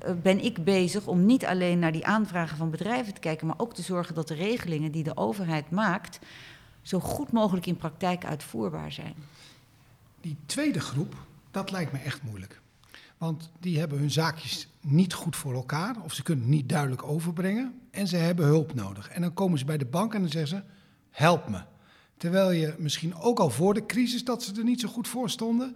uh, 0.06 0.12
ben 0.22 0.44
ik 0.44 0.64
bezig 0.64 1.08
om 1.08 1.26
niet 1.26 1.46
alleen 1.46 1.80
naar 1.80 1.92
die 1.92 2.06
aanvragen 2.06 2.58
van 2.58 2.70
bedrijven 2.70 3.14
te 3.14 3.20
kijken, 3.20 3.48
maar 3.48 3.60
ook 3.60 3.74
te 3.74 3.82
zorgen 3.82 4.16
dat 4.16 4.28
de 4.28 4.34
regelingen 4.34 4.92
die 4.92 5.04
de 5.04 5.18
overheid 5.18 5.72
maakt 5.72 6.20
zo 6.82 7.00
goed 7.00 7.32
mogelijk 7.32 7.66
in 7.66 7.78
praktijk 7.78 8.26
uitvoerbaar 8.26 8.92
zijn. 8.92 9.16
Die 10.24 10.38
tweede 10.46 10.80
groep, 10.80 11.16
dat 11.52 11.72
lijkt 11.72 11.92
me 11.92 11.98
echt 11.98 12.24
moeilijk. 12.24 12.62
Want 13.18 13.52
die 13.60 13.80
hebben 13.80 14.00
hun 14.00 14.12
zaakjes 14.12 14.68
niet 14.82 15.14
goed 15.14 15.36
voor 15.36 15.54
elkaar, 15.54 15.96
of 16.04 16.14
ze 16.14 16.24
kunnen 16.24 16.46
het 16.46 16.54
niet 16.54 16.70
duidelijk 16.70 17.04
overbrengen, 17.04 17.80
en 17.92 18.08
ze 18.08 18.16
hebben 18.16 18.46
hulp 18.46 18.74
nodig. 18.74 19.10
En 19.10 19.22
dan 19.22 19.34
komen 19.34 19.60
ze 19.60 19.66
bij 19.66 19.78
de 19.78 19.86
bank 19.86 20.14
en 20.14 20.22
dan 20.22 20.30
zeggen 20.30 20.58
ze: 20.58 20.64
help 21.10 21.50
me. 21.50 21.62
Terwijl 22.18 22.52
je 22.52 22.76
misschien 22.78 23.16
ook 23.16 23.40
al 23.40 23.50
voor 23.50 23.74
de 23.74 23.86
crisis 23.86 24.24
dat 24.24 24.44
ze 24.44 24.54
er 24.58 24.64
niet 24.64 24.80
zo 24.80 24.88
goed 24.88 25.08
voor 25.08 25.30
stonden, 25.30 25.76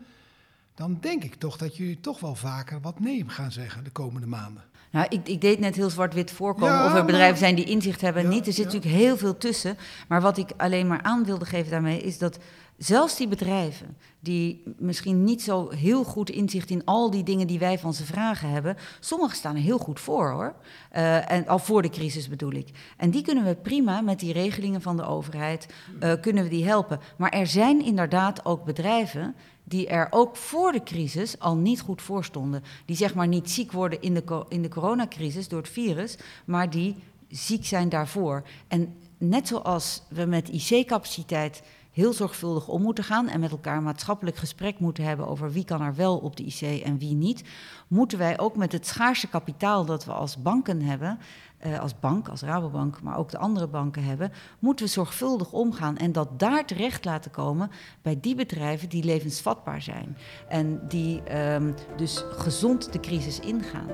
dan 0.76 0.98
denk 1.02 1.24
ik 1.24 1.36
toch 1.36 1.58
dat 1.58 1.78
jullie 1.78 2.00
toch 2.00 2.20
wel 2.20 2.36
vaker 2.36 2.82
wat 2.82 3.00
nee 3.00 3.24
gaan 3.28 3.52
zeggen 3.52 3.84
de 3.84 3.90
komende 3.90 4.28
maanden. 4.28 4.64
Nou, 4.92 5.06
ik, 5.10 5.28
ik 5.28 5.42
deed 5.42 5.60
net 5.60 5.76
heel 5.76 5.90
zwart-wit 5.90 6.32
voorkomen 6.32 6.74
ja, 6.74 6.86
of 6.86 6.94
er 6.94 7.06
bedrijven 7.06 7.38
zijn 7.38 7.56
die 7.56 7.66
inzicht 7.66 8.02
hebben 8.02 8.24
en 8.24 8.30
ja, 8.30 8.36
niet. 8.36 8.48
Er 8.48 8.54
zit 8.54 8.66
ja. 8.66 8.72
natuurlijk 8.72 9.02
heel 9.02 9.18
veel 9.18 9.38
tussen. 9.38 9.78
Maar 10.08 10.22
wat 10.22 10.38
ik 10.38 10.50
alleen 10.58 10.88
maar 10.88 11.02
aan 11.02 11.26
wilde 11.26 11.46
geven 11.46 11.72
daarmee 11.72 12.02
is 12.02 12.18
dat 12.18 12.40
zelfs 12.78 13.18
die 13.18 13.28
bedrijven 13.28 13.98
die 14.20 14.64
misschien 14.78 15.24
niet 15.24 15.42
zo 15.42 15.70
heel 15.70 16.04
goed 16.04 16.30
inzicht 16.30 16.70
in 16.70 16.86
al 16.86 17.12
die 17.12 17.24
dingen 17.24 17.48
die 17.48 17.60
wij 17.60 17.80
van 17.80 17.94
ze 17.94 18.06
vragen 18.06 18.50
hebben, 18.50 18.78
sommigen 19.00 19.36
staan 19.36 19.56
er 19.56 19.62
heel 19.62 19.78
goed 19.78 20.00
voor 20.00 20.32
hoor. 20.32 20.56
Uh, 20.96 21.32
en 21.32 21.48
al 21.48 21.60
voor 21.60 21.82
de 21.82 21.90
crisis 21.90 22.30
bedoel 22.30 22.52
ik. 22.52 22.70
En 22.98 23.10
die 23.10 23.22
kunnen 23.22 23.44
we 23.44 23.56
prima 23.56 24.02
met 24.02 24.20
die 24.20 24.34
regelingen 24.34 24.82
van 24.82 24.98
de 24.98 25.06
overheid 25.06 25.68
uh, 26.00 26.14
kunnen 26.22 26.44
we 26.44 26.50
die 26.50 26.66
helpen. 26.66 27.00
Maar 27.18 27.32
er 27.32 27.48
zijn 27.48 27.86
inderdaad 27.86 28.46
ook 28.46 28.66
bedrijven 28.66 29.36
die 29.64 29.88
er 29.88 30.08
ook 30.10 30.36
voor 30.36 30.72
de 30.72 30.84
crisis 30.84 31.40
al 31.40 31.56
niet 31.56 31.82
goed 31.82 32.02
voor 32.02 32.24
stonden. 32.24 32.64
Die 32.86 32.96
zeg 32.96 33.16
maar 33.16 33.28
niet 33.28 33.50
ziek 33.50 33.72
worden 33.72 34.02
in 34.02 34.14
de, 34.14 34.46
in 34.48 34.62
de 34.62 34.70
coronacrisis 34.70 35.48
door 35.48 35.62
het 35.62 35.70
virus, 35.70 36.18
maar 36.46 36.70
die 36.70 36.96
ziek 37.30 37.66
zijn 37.66 37.90
daarvoor. 37.90 38.44
En 38.68 38.96
net 39.18 39.48
zoals 39.48 40.04
we 40.10 40.26
met 40.26 40.50
IC-capaciteit 40.50 41.62
heel 41.98 42.14
zorgvuldig 42.14 42.68
om 42.68 42.82
moeten 42.82 43.04
gaan 43.04 43.28
en 43.28 43.40
met 43.40 43.52
elkaar 43.52 43.82
maatschappelijk 43.82 44.38
gesprek 44.38 44.80
moeten 44.80 45.04
hebben 45.04 45.28
over 45.28 45.52
wie 45.52 45.66
kan 45.66 45.82
er 45.82 45.96
wel 45.96 46.18
op 46.18 46.36
de 46.36 46.44
IC 46.44 46.82
en 46.84 46.98
wie 46.98 47.16
niet, 47.16 47.44
moeten 47.88 48.18
wij 48.18 48.40
ook 48.40 48.56
met 48.56 48.72
het 48.72 48.88
schaarse 48.88 49.28
kapitaal 49.28 49.86
dat 49.86 50.06
we 50.06 50.12
als 50.12 50.42
banken 50.42 50.82
hebben, 50.82 51.20
eh, 51.58 51.80
als 51.80 52.00
bank, 52.00 52.28
als 52.28 52.42
Rabobank, 52.42 53.02
maar 53.02 53.18
ook 53.18 53.32
de 53.32 53.38
andere 53.38 53.68
banken 53.68 54.04
hebben, 54.04 54.32
moeten 54.60 54.86
we 54.86 54.92
zorgvuldig 54.92 55.52
omgaan 55.52 55.98
en 55.98 56.12
dat 56.12 56.40
daar 56.40 56.66
terecht 56.66 57.06
laten 57.06 57.32
komen 57.32 57.72
bij 58.02 58.18
die 58.22 58.36
bedrijven 58.36 58.90
die 58.90 59.04
levensvatbaar 59.04 59.82
zijn 59.82 60.18
en 60.48 60.82
die 60.88 61.24
ehm, 61.24 61.72
dus 61.96 62.24
gezond 62.30 62.94
de 62.94 63.00
crisis 63.00 63.40
ingaan. 63.40 63.90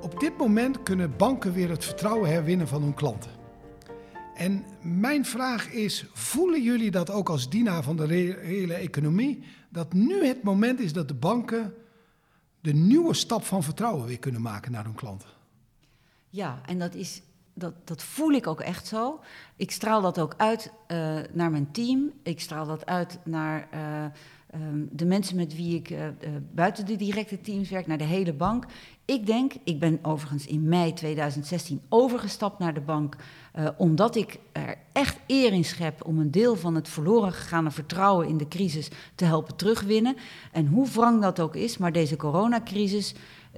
Op 0.00 0.20
dit 0.20 0.38
moment 0.38 0.82
kunnen 0.82 1.16
banken 1.16 1.52
weer 1.52 1.70
het 1.70 1.84
vertrouwen 1.84 2.30
herwinnen 2.30 2.68
van 2.68 2.82
hun 2.82 2.94
klanten. 2.94 3.30
En 4.34 4.64
mijn 4.86 5.24
vraag 5.24 5.70
is: 5.70 6.06
voelen 6.12 6.62
jullie 6.62 6.90
dat 6.90 7.10
ook 7.10 7.28
als 7.28 7.50
dienaar 7.50 7.82
van 7.82 7.96
de 7.96 8.06
reële 8.06 8.74
economie? 8.74 9.42
Dat 9.68 9.92
nu 9.92 10.26
het 10.26 10.42
moment 10.42 10.80
is 10.80 10.92
dat 10.92 11.08
de 11.08 11.14
banken 11.14 11.74
de 12.60 12.72
nieuwe 12.74 13.14
stap 13.14 13.44
van 13.44 13.62
vertrouwen 13.62 14.06
weer 14.06 14.18
kunnen 14.18 14.42
maken 14.42 14.72
naar 14.72 14.84
hun 14.84 14.94
klanten? 14.94 15.28
Ja, 16.30 16.60
en 16.66 16.78
dat, 16.78 16.94
is, 16.94 17.22
dat, 17.54 17.74
dat 17.84 18.02
voel 18.02 18.30
ik 18.30 18.46
ook 18.46 18.60
echt 18.60 18.86
zo. 18.86 19.20
Ik 19.56 19.70
straal 19.70 20.00
dat 20.00 20.18
ook 20.18 20.34
uit 20.36 20.72
uh, 20.88 21.18
naar 21.32 21.50
mijn 21.50 21.70
team. 21.70 22.12
Ik 22.22 22.40
straal 22.40 22.66
dat 22.66 22.86
uit 22.86 23.18
naar 23.24 23.68
uh, 23.74 24.04
um, 24.60 24.88
de 24.92 25.04
mensen 25.04 25.36
met 25.36 25.56
wie 25.56 25.76
ik 25.76 25.90
uh, 25.90 26.06
buiten 26.52 26.86
de 26.86 26.96
directe 26.96 27.40
teams 27.40 27.70
werk, 27.70 27.86
naar 27.86 27.98
de 27.98 28.04
hele 28.04 28.32
bank. 28.32 28.66
Ik 29.04 29.26
denk, 29.26 29.52
ik 29.64 29.80
ben 29.80 29.98
overigens 30.02 30.46
in 30.46 30.68
mei 30.68 30.92
2016 30.92 31.80
overgestapt 31.88 32.58
naar 32.58 32.74
de 32.74 32.80
bank, 32.80 33.16
omdat 33.76 34.16
ik 34.16 34.38
er 34.52 34.78
echt 34.92 35.18
eer 35.26 35.52
in 35.52 35.64
schep 35.64 36.06
om 36.06 36.18
een 36.18 36.30
deel 36.30 36.56
van 36.56 36.74
het 36.74 36.88
verloren 36.88 37.32
gegaane 37.32 37.70
vertrouwen 37.70 38.28
in 38.28 38.36
de 38.36 38.48
crisis 38.48 38.88
te 39.14 39.24
helpen 39.24 39.56
terugwinnen. 39.56 40.16
En 40.52 40.66
hoe 40.66 40.88
wrang 40.88 41.22
dat 41.22 41.40
ook 41.40 41.56
is, 41.56 41.78
maar 41.78 41.92
deze 41.92 42.16
coronacrisis 42.16 43.14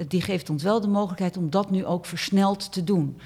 die 0.08 0.20
geeft 0.20 0.50
ons 0.50 0.62
wel 0.62 0.80
de 0.80 0.88
mogelijkheid 0.88 1.36
om 1.36 1.50
dat 1.50 1.70
nu 1.70 1.84
ook 1.84 2.06
versneld 2.06 2.72
te 2.72 2.84
doen. 2.84 3.18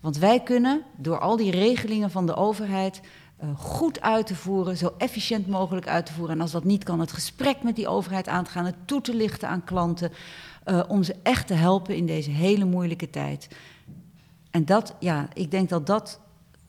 Want 0.00 0.18
wij 0.18 0.42
kunnen 0.42 0.82
door 0.96 1.18
al 1.18 1.36
die 1.36 1.50
regelingen 1.50 2.10
van 2.10 2.26
de 2.26 2.34
overheid 2.34 3.00
uh, 3.42 3.48
goed 3.56 4.00
uit 4.00 4.26
te 4.26 4.34
voeren, 4.34 4.76
zo 4.76 4.94
efficiënt 4.98 5.46
mogelijk 5.46 5.88
uit 5.88 6.06
te 6.06 6.12
voeren. 6.12 6.34
En 6.34 6.40
als 6.40 6.50
dat 6.50 6.64
niet 6.64 6.84
kan, 6.84 7.00
het 7.00 7.12
gesprek 7.12 7.62
met 7.62 7.76
die 7.76 7.88
overheid 7.88 8.28
aan 8.28 8.44
te 8.44 8.50
gaan, 8.50 8.64
het 8.64 8.76
toe 8.86 9.00
te 9.00 9.14
lichten 9.14 9.48
aan 9.48 9.64
klanten, 9.64 10.12
om 10.88 11.02
ze 11.02 11.14
echt 11.22 11.46
te 11.46 11.54
helpen 11.54 11.96
in 11.96 12.06
deze 12.06 12.30
hele 12.30 12.64
moeilijke 12.64 13.10
tijd. 13.10 13.48
En 14.50 14.64
dat, 14.64 14.94
ja, 14.98 15.28
ik 15.32 15.50
denk 15.50 15.68
dat 15.68 15.86
dat, 15.86 16.20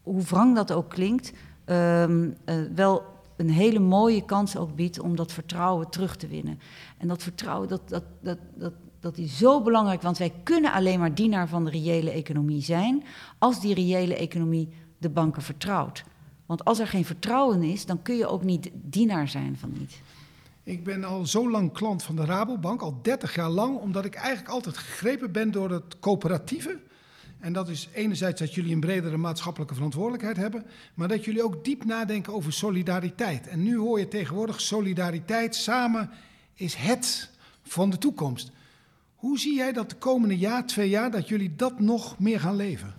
hoe 0.02 0.22
wrang 0.22 0.56
dat 0.56 0.72
ook 0.72 0.90
klinkt, 0.90 1.32
uh, 1.66 2.06
wel 2.76 3.04
een 3.38 3.50
hele 3.50 3.80
mooie 3.80 4.26
kans 4.26 4.58
ook 4.58 4.76
biedt 4.76 5.00
om 5.00 5.16
dat 5.16 5.32
vertrouwen 5.32 5.90
terug 5.90 6.16
te 6.16 6.28
winnen. 6.28 6.60
En 6.98 7.08
dat 7.08 7.24
vertrouwen, 7.24 7.68
dat, 7.68 7.90
dat, 7.90 8.04
dat, 8.22 8.38
dat, 8.56 8.74
dat 9.00 9.18
is 9.18 9.38
zo 9.38 9.62
belangrijk, 9.62 10.02
want 10.02 10.18
wij 10.18 10.34
kunnen 10.44 10.72
alleen 10.72 11.00
maar 11.00 11.16
dienaar 11.16 11.48
van 11.48 11.66
de 11.66 11.72
reële 11.72 12.12
economie 12.12 12.62
zijn 12.62 13.04
als 13.38 13.62
die 13.62 13.74
reële 13.74 14.16
economie 14.16 14.70
de 14.98 15.10
banken 15.10 15.42
vertrouwt. 15.42 16.04
Want 16.46 16.66
als 16.66 16.80
er 16.80 16.88
geen 16.88 17.06
vertrouwen 17.06 17.64
is, 17.64 17.86
dan 17.86 18.02
kun 18.02 18.16
je 18.16 18.28
ook 18.28 18.44
niet 18.44 18.70
dienaar 18.74 19.28
zijn 19.28 19.58
van 19.58 19.74
iets. 19.82 20.02
Ik 20.64 20.84
ben 20.84 21.04
al 21.04 21.26
zo 21.26 21.50
lang 21.50 21.72
klant 21.72 22.04
van 22.04 22.16
de 22.16 22.26
Rabobank, 22.26 22.82
al 22.82 23.00
30 23.02 23.36
jaar 23.36 23.50
lang, 23.50 23.78
omdat 23.78 24.06
ik 24.06 24.16
eigenlijk 24.16 24.54
altijd 24.54 24.78
gegrepen 24.78 25.32
ben 25.32 25.52
door 25.52 25.72
het 25.72 26.00
coöperatieve. 26.00 26.80
En 27.42 27.54
dat 27.54 27.70
is 27.70 27.90
enerzijds 27.94 28.40
dat 28.40 28.54
jullie 28.54 28.74
een 28.74 28.80
bredere 28.80 29.18
maatschappelijke 29.18 29.74
verantwoordelijkheid 29.74 30.38
hebben, 30.38 30.66
maar 30.94 31.08
dat 31.08 31.26
jullie 31.26 31.44
ook 31.44 31.64
diep 31.64 31.86
nadenken 31.86 32.34
over 32.34 32.54
solidariteit. 32.54 33.48
En 33.48 33.64
nu 33.64 33.78
hoor 33.78 34.00
je 34.00 34.08
tegenwoordig 34.08 34.62
solidariteit 34.62 35.56
samen 35.56 36.10
is 36.54 36.76
het 36.76 37.30
van 37.64 37.90
de 37.90 37.98
toekomst. 37.98 38.52
Hoe 39.16 39.40
zie 39.40 39.56
jij 39.56 39.72
dat 39.72 39.90
de 39.90 39.96
komende 39.96 40.38
jaar, 40.38 40.66
twee 40.66 40.90
jaar, 40.90 41.12
dat 41.12 41.28
jullie 41.28 41.56
dat 41.56 41.80
nog 41.80 42.20
meer 42.20 42.40
gaan 42.40 42.56
leven? 42.56 42.94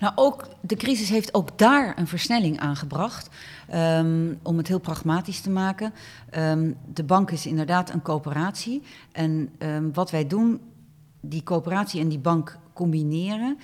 Nou, 0.00 0.12
ook 0.16 0.48
de 0.60 0.76
crisis 0.76 1.08
heeft 1.08 1.34
ook 1.34 1.58
daar 1.58 1.98
een 1.98 2.06
versnelling 2.06 2.58
aangebracht. 2.58 3.28
Um, 3.74 4.38
om 4.42 4.56
het 4.56 4.68
heel 4.68 4.78
pragmatisch 4.78 5.40
te 5.40 5.50
maken. 5.50 5.92
Um, 6.36 6.76
de 6.92 7.04
bank 7.04 7.30
is 7.30 7.46
inderdaad 7.46 7.90
een 7.90 8.02
coöperatie. 8.02 8.82
En 9.12 9.50
um, 9.58 9.92
wat 9.92 10.10
wij 10.10 10.26
doen, 10.26 10.60
die 11.20 11.42
coöperatie 11.42 12.00
en 12.00 12.08
die 12.08 12.18
bank 12.18 12.58
combineren. 12.78 13.58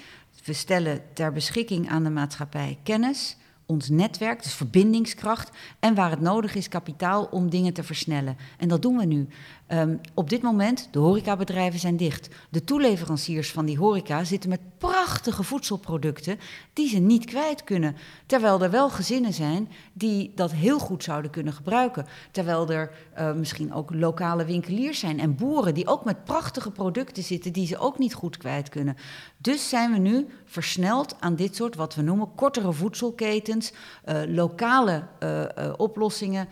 We 0.44 0.52
stellen 0.52 1.02
ter 1.12 1.32
beschikking 1.32 1.88
aan 1.88 2.04
de 2.04 2.10
maatschappij 2.10 2.78
kennis, 2.82 3.36
ons 3.66 3.88
netwerk, 3.88 4.42
dus 4.42 4.54
verbindingskracht. 4.54 5.50
En 5.78 5.94
waar 5.94 6.10
het 6.10 6.20
nodig 6.20 6.54
is, 6.54 6.68
kapitaal 6.68 7.24
om 7.24 7.50
dingen 7.50 7.72
te 7.72 7.82
versnellen. 7.82 8.36
En 8.58 8.68
dat 8.68 8.82
doen 8.82 8.96
we 8.96 9.04
nu. 9.04 9.28
Um, 9.68 10.00
op 10.14 10.30
dit 10.30 10.42
moment, 10.42 10.88
de 10.90 10.98
horecabedrijven 10.98 11.80
zijn 11.80 11.96
dicht. 11.96 12.28
De 12.50 12.64
toeleveranciers 12.64 13.50
van 13.52 13.64
die 13.64 13.78
horeca 13.78 14.24
zitten 14.24 14.50
met 14.50 14.60
prachtige 14.78 15.42
voedselproducten 15.42 16.38
die 16.72 16.88
ze 16.88 16.98
niet 16.98 17.24
kwijt 17.24 17.64
kunnen. 17.64 17.96
Terwijl 18.26 18.62
er 18.62 18.70
wel 18.70 18.90
gezinnen 18.90 19.32
zijn 19.32 19.68
die 19.92 20.32
dat 20.34 20.52
heel 20.52 20.78
goed 20.78 21.02
zouden 21.02 21.30
kunnen 21.30 21.52
gebruiken. 21.52 22.06
Terwijl 22.30 22.68
er 22.68 22.90
uh, 23.18 23.32
misschien 23.32 23.74
ook 23.74 23.94
lokale 23.94 24.44
winkeliers 24.44 24.98
zijn 24.98 25.20
en 25.20 25.34
boeren 25.34 25.74
die 25.74 25.86
ook 25.86 26.04
met 26.04 26.24
prachtige 26.24 26.70
producten 26.70 27.22
zitten 27.22 27.52
die 27.52 27.66
ze 27.66 27.78
ook 27.78 27.98
niet 27.98 28.14
goed 28.14 28.36
kwijt 28.36 28.68
kunnen. 28.68 28.96
Dus 29.38 29.68
zijn 29.68 29.92
we 29.92 29.98
nu 29.98 30.26
versneld 30.44 31.16
aan 31.20 31.36
dit 31.36 31.56
soort, 31.56 31.74
wat 31.74 31.94
we 31.94 32.02
noemen, 32.02 32.34
kortere 32.34 32.72
voedselketens, 32.72 33.72
uh, 34.04 34.22
lokale 34.26 35.06
uh, 35.20 35.72
oplossingen, 35.76 36.48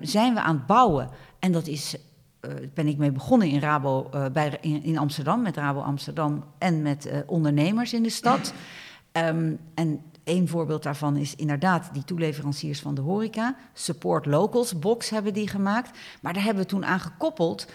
zijn 0.00 0.34
we 0.34 0.40
aan 0.40 0.56
het 0.56 0.66
bouwen. 0.66 1.10
En 1.38 1.52
dat 1.52 1.66
is 1.66 1.96
ben 2.74 2.86
ik 2.86 2.96
mee 2.96 3.12
begonnen 3.12 3.48
in, 3.48 3.60
Rabo, 3.60 4.10
uh, 4.14 4.26
bij, 4.32 4.58
in, 4.60 4.98
Amsterdam, 4.98 5.42
met 5.42 5.56
Rabo 5.56 5.80
Amsterdam 5.80 6.44
en 6.58 6.82
met 6.82 7.06
uh, 7.06 7.16
ondernemers 7.26 7.92
in 7.92 8.02
de 8.02 8.10
stad. 8.10 8.52
Um, 9.12 9.58
en 9.74 10.02
één 10.24 10.48
voorbeeld 10.48 10.82
daarvan 10.82 11.16
is 11.16 11.36
inderdaad 11.36 11.90
die 11.92 12.04
toeleveranciers 12.04 12.80
van 12.80 12.94
de 12.94 13.00
horeca. 13.00 13.56
Support 13.72 14.26
Locals 14.26 14.78
Box 14.78 15.10
hebben 15.10 15.34
die 15.34 15.48
gemaakt. 15.48 15.98
Maar 16.22 16.32
daar 16.32 16.44
hebben 16.44 16.62
we 16.62 16.68
toen 16.68 16.84
aan 16.84 17.00
gekoppeld 17.00 17.66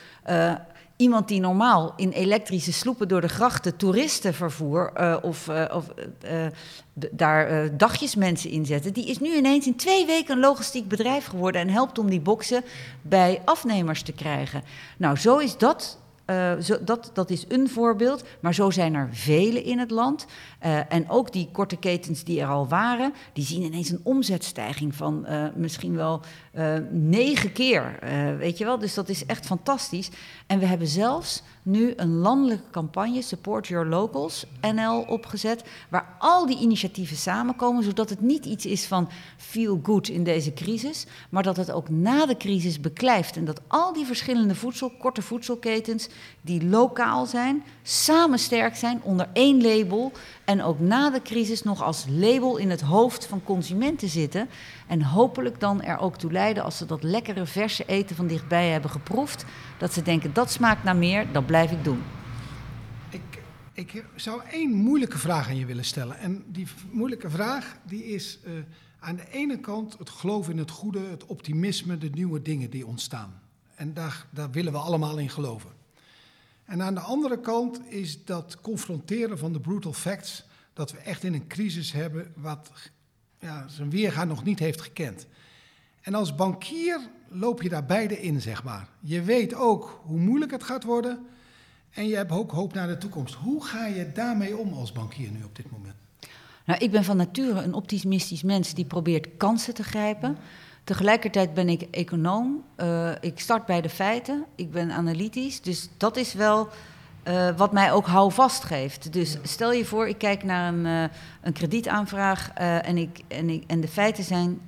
iemand 0.98 1.28
die 1.28 1.40
normaal 1.40 1.94
in 1.96 2.10
elektrische 2.10 2.74
sloepen 2.74 3.08
door 3.08 3.22
de 3.22 3.28
grachten 3.28 3.76
toeristen 3.76 4.34
vervoer 4.34 4.92
uh, 4.98 5.18
of, 5.22 5.48
uh, 5.48 5.66
of 5.74 5.86
uh, 6.26 6.46
daar 7.12 7.78
dagjes 7.78 8.16
mensen 8.16 8.50
inzetten, 8.50 8.94
die 8.94 9.08
is 9.08 9.20
nu 9.20 9.36
ineens 9.36 9.68
in 9.68 9.76
twee 9.76 10.06
weken 10.06 10.36
een 10.36 10.42
logistiek 10.42 10.88
bedrijf 10.88 11.26
geworden 11.26 11.62
en 11.62 11.70
helpt 11.70 12.00
om 12.00 12.10
die 12.10 12.22
boxen 12.22 12.64
bij 13.02 13.42
afnemers 13.46 14.02
te 14.02 14.12
krijgen. 14.12 14.64
Nou, 14.98 15.18
zo 15.18 15.38
is 15.38 15.58
dat 15.58 15.98
uh, 16.28 16.60
zo, 16.60 16.78
dat, 16.84 17.10
dat 17.14 17.30
is 17.30 17.46
een 17.48 17.70
voorbeeld, 17.70 18.24
maar 18.40 18.54
zo 18.54 18.70
zijn 18.70 18.94
er 18.94 19.10
vele 19.12 19.64
in 19.64 19.80
het 19.80 19.92
land. 19.92 20.26
Uh, 20.66 20.94
en 20.94 21.10
ook 21.10 21.34
die 21.34 21.50
korte 21.52 21.78
ketens 21.78 22.24
die 22.24 22.42
er 22.42 22.48
al 22.48 22.68
waren, 22.68 23.14
die 23.34 23.46
zien 23.46 23.62
ineens 23.62 23.90
een 23.90 24.00
omzetstijging 24.04 24.96
van 24.96 25.26
uh, 25.30 25.44
misschien 25.56 25.96
wel 25.96 26.22
negen 26.90 27.52
keer. 27.52 28.00
weet 28.38 28.58
je 28.58 28.66
wel, 28.66 28.80
dus 28.80 28.94
dat 28.94 29.10
is 29.10 29.26
echt 29.26 29.46
fantastisch. 29.46 30.10
En 30.48 30.60
we 30.60 30.66
hebben 30.66 30.88
zelfs 30.88 31.44
nu 31.68 31.94
een 31.96 32.18
landelijke 32.18 32.70
campagne, 32.72 33.22
Support 33.22 33.68
Your 33.68 33.86
Locals 33.86 34.46
NL, 34.62 35.06
opgezet. 35.08 35.64
Waar 35.90 36.16
al 36.20 36.46
die 36.46 36.60
initiatieven 36.60 37.18
samenkomen, 37.18 37.84
zodat 37.84 38.10
het 38.10 38.22
niet 38.22 38.46
iets 38.46 38.66
is 38.66 38.86
van 38.86 39.10
feel 39.38 39.80
good 39.84 40.08
in 40.08 40.24
deze 40.24 40.54
crisis. 40.54 41.06
Maar 41.30 41.44
dat 41.44 41.58
het 41.58 41.72
ook 41.72 41.90
na 41.90 42.26
de 42.26 42.38
crisis 42.38 42.80
beklijft. 42.80 43.38
En 43.38 43.46
dat 43.46 43.62
al 43.68 43.94
die 43.94 44.06
verschillende 44.06 44.56
voedsel, 44.56 44.92
korte 45.00 45.22
voedselketens, 45.22 46.08
die 46.42 46.66
lokaal 46.66 47.26
zijn, 47.26 47.64
samen 47.84 48.40
sterk 48.40 48.76
zijn 48.76 49.02
onder 49.04 49.30
één 49.34 49.62
label. 49.62 50.12
En 50.48 50.64
ook 50.64 50.80
na 50.80 51.10
de 51.10 51.22
crisis 51.22 51.64
nog 51.64 51.84
als 51.84 52.06
label 52.10 52.58
in 52.58 52.70
het 52.70 52.82
hoofd 52.82 53.26
van 53.26 53.44
consumenten 53.44 54.10
zitten. 54.10 54.50
En 54.88 55.02
hopelijk 55.02 55.60
dan 55.60 55.82
er 55.82 55.98
ook 55.98 56.18
toe 56.18 56.32
leiden, 56.32 56.64
als 56.64 56.78
ze 56.78 56.86
dat 56.86 57.04
lekkere 57.04 57.46
verse 57.46 57.86
eten 57.86 58.16
van 58.16 58.28
dichtbij 58.28 58.70
hebben 58.70 58.92
geproefd, 58.92 59.46
dat 59.78 59.94
ze 59.94 60.02
denken 60.02 60.34
dat 60.34 60.52
smaakt 60.52 60.84
naar 60.84 60.96
meer, 60.96 61.32
dat 61.32 61.46
blijf 61.46 61.72
ik 61.72 61.84
doen. 61.84 62.04
Ik, 63.10 63.44
ik 63.74 64.06
zou 64.16 64.42
één 64.52 64.72
moeilijke 64.74 65.18
vraag 65.18 65.48
aan 65.48 65.58
je 65.58 65.66
willen 65.66 65.86
stellen. 65.86 66.18
En 66.18 66.44
die 66.48 66.68
moeilijke 66.92 67.30
vraag 67.30 67.78
die 67.84 68.06
is 68.06 68.40
uh, 68.46 68.54
aan 69.00 69.16
de 69.16 69.30
ene 69.32 69.60
kant 69.60 69.98
het 69.98 70.10
geloof 70.10 70.50
in 70.50 70.58
het 70.58 70.72
goede, 70.72 71.00
het 71.00 71.26
optimisme, 71.26 71.98
de 71.98 72.10
nieuwe 72.10 72.42
dingen 72.42 72.70
die 72.70 72.88
ontstaan. 72.88 73.42
En 73.76 73.94
daar, 73.94 74.26
daar 74.30 74.52
willen 74.52 74.72
we 74.72 74.78
allemaal 74.78 75.18
in 75.18 75.30
geloven. 75.30 75.77
En 76.68 76.82
aan 76.82 76.94
de 76.94 77.00
andere 77.00 77.40
kant 77.40 77.80
is 77.90 78.26
dat 78.26 78.62
confronteren 78.62 79.38
van 79.38 79.54
de 79.54 79.60
brutal 79.60 79.94
facts, 79.94 80.46
dat 80.74 80.92
we 80.92 80.98
echt 80.98 81.24
in 81.24 81.34
een 81.34 81.48
crisis 81.48 81.92
hebben 81.92 82.32
wat 82.36 82.72
ja, 83.40 83.68
zijn 83.68 83.90
weerga 83.90 84.24
nog 84.24 84.44
niet 84.44 84.60
heeft 84.60 84.82
gekend. 84.82 85.26
En 86.02 86.14
als 86.14 86.36
bankier 86.36 87.00
loop 87.30 87.62
je 87.62 87.70
daar 87.70 87.86
beide 87.86 88.22
in, 88.22 88.42
zeg 88.42 88.64
maar. 88.64 88.88
Je 89.00 89.22
weet 89.22 89.54
ook 89.54 90.02
hoe 90.04 90.20
moeilijk 90.20 90.52
het 90.52 90.64
gaat 90.64 90.84
worden 90.84 91.26
en 91.90 92.08
je 92.08 92.16
hebt 92.16 92.32
ook 92.32 92.52
hoop 92.52 92.74
naar 92.74 92.88
de 92.88 92.98
toekomst. 92.98 93.34
Hoe 93.34 93.66
ga 93.66 93.86
je 93.86 94.12
daarmee 94.12 94.58
om 94.58 94.74
als 94.74 94.92
bankier 94.92 95.32
nu 95.32 95.44
op 95.44 95.56
dit 95.56 95.72
moment? 95.72 95.96
Nou, 96.66 96.80
ik 96.80 96.92
ben 96.92 97.04
van 97.04 97.18
nature 97.18 97.62
een 97.62 97.74
optimistisch 97.74 98.44
mens 98.44 98.74
die 98.74 98.86
probeert 98.86 99.28
kansen 99.38 99.74
te 99.74 99.84
grijpen. 99.84 100.38
Tegelijkertijd 100.88 101.54
ben 101.54 101.70
ik 101.70 101.82
econoom. 101.82 102.64
Uh, 102.78 103.12
ik 103.20 103.40
start 103.40 103.66
bij 103.66 103.82
de 103.82 103.90
feiten. 103.90 104.46
Ik 104.56 104.72
ben 104.72 104.92
analytisch. 104.92 105.62
Dus 105.62 105.90
dat 105.98 106.18
is 106.18 106.34
wel 106.34 106.68
uh, 107.28 107.58
wat 107.58 107.72
mij 107.72 107.92
ook 107.92 108.06
houvast 108.06 108.64
geeft. 108.64 109.14
Dus 109.14 109.38
stel 109.44 109.72
je 109.72 109.86
voor, 109.86 110.08
ik 110.08 110.18
kijk 110.18 110.44
naar 110.44 110.74
een, 110.74 110.86
uh, 110.86 111.04
een 111.42 111.54
kredietaanvraag 111.54 112.52
en, 112.54 112.98
ik, 112.98 113.20
en, 113.28 113.50
ik, 113.50 113.64
en 113.68 113.82
de 113.82 113.88
feiten 113.88 114.24
zijn 114.24 114.60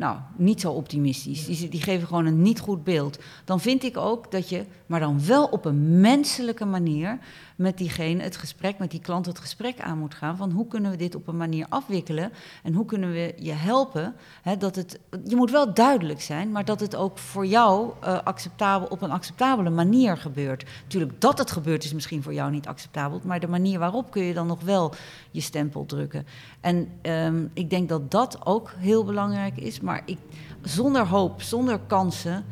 nou, 0.00 0.18
niet 0.36 0.60
zo 0.60 0.72
optimistisch. 0.72 1.46
Die, 1.46 1.68
die, 1.68 1.82
geven 1.82 2.06
gewoon 2.06 2.26
een 2.26 2.42
niet 2.42 2.60
goed 2.60 2.84
beeld. 2.84 3.18
Dan 3.44 3.60
vind 3.60 3.82
ik 3.82 3.96
ook 3.96 4.30
dat 4.30 4.48
je, 4.48 4.64
maar 4.86 5.00
dan 5.00 5.26
wel 5.26 5.44
op 5.44 5.64
een 5.64 6.00
menselijke 6.00 6.64
manier, 6.64 7.18
met 7.60 7.78
diegene 7.78 8.22
het 8.22 8.36
gesprek, 8.36 8.78
met 8.78 8.90
die 8.90 9.00
klant 9.00 9.26
het 9.26 9.38
gesprek 9.38 9.80
aan 9.80 9.98
moet 9.98 10.14
gaan. 10.14 10.36
Van 10.36 10.50
hoe 10.50 10.66
kunnen 10.66 10.90
we 10.90 10.96
dit 10.96 11.14
op 11.14 11.28
een 11.28 11.36
manier 11.36 11.66
afwikkelen 11.68 12.32
en 12.62 12.74
hoe 12.74 12.84
kunnen 12.84 13.12
we 13.12 13.34
je 13.36 13.52
helpen? 13.52 14.14
Hè, 14.42 14.56
dat 14.56 14.76
het, 14.76 14.98
je 15.24 15.36
moet 15.36 15.50
wel 15.50 15.74
duidelijk 15.74 16.20
zijn, 16.20 16.52
maar 16.52 16.64
dat 16.64 16.80
het 16.80 16.96
ook 16.96 17.18
voor 17.18 17.46
jou 17.46 17.92
uh, 18.04 18.18
acceptabel, 18.22 18.88
op 18.88 19.02
een 19.02 19.10
acceptabele 19.10 19.70
manier 19.70 20.16
gebeurt. 20.16 20.64
Natuurlijk, 20.82 21.20
dat 21.20 21.38
het 21.38 21.50
gebeurt 21.50 21.84
is 21.84 21.92
misschien 21.92 22.22
voor 22.22 22.34
jou 22.34 22.50
niet 22.50 22.66
acceptabel, 22.66 23.20
maar 23.24 23.40
de 23.40 23.48
manier 23.48 23.78
waarop 23.78 24.10
kun 24.10 24.22
je 24.22 24.34
dan 24.34 24.46
nog 24.46 24.60
wel 24.60 24.92
je 25.30 25.40
stempel 25.40 25.86
drukken. 25.86 26.26
En 26.60 26.88
um, 27.02 27.50
ik 27.54 27.70
denk 27.70 27.88
dat 27.88 28.10
dat 28.10 28.46
ook 28.46 28.74
heel 28.76 29.04
belangrijk 29.04 29.56
is, 29.56 29.80
maar 29.80 30.02
ik, 30.04 30.18
zonder 30.62 31.06
hoop, 31.06 31.42
zonder 31.42 31.78
kansen 31.86 32.44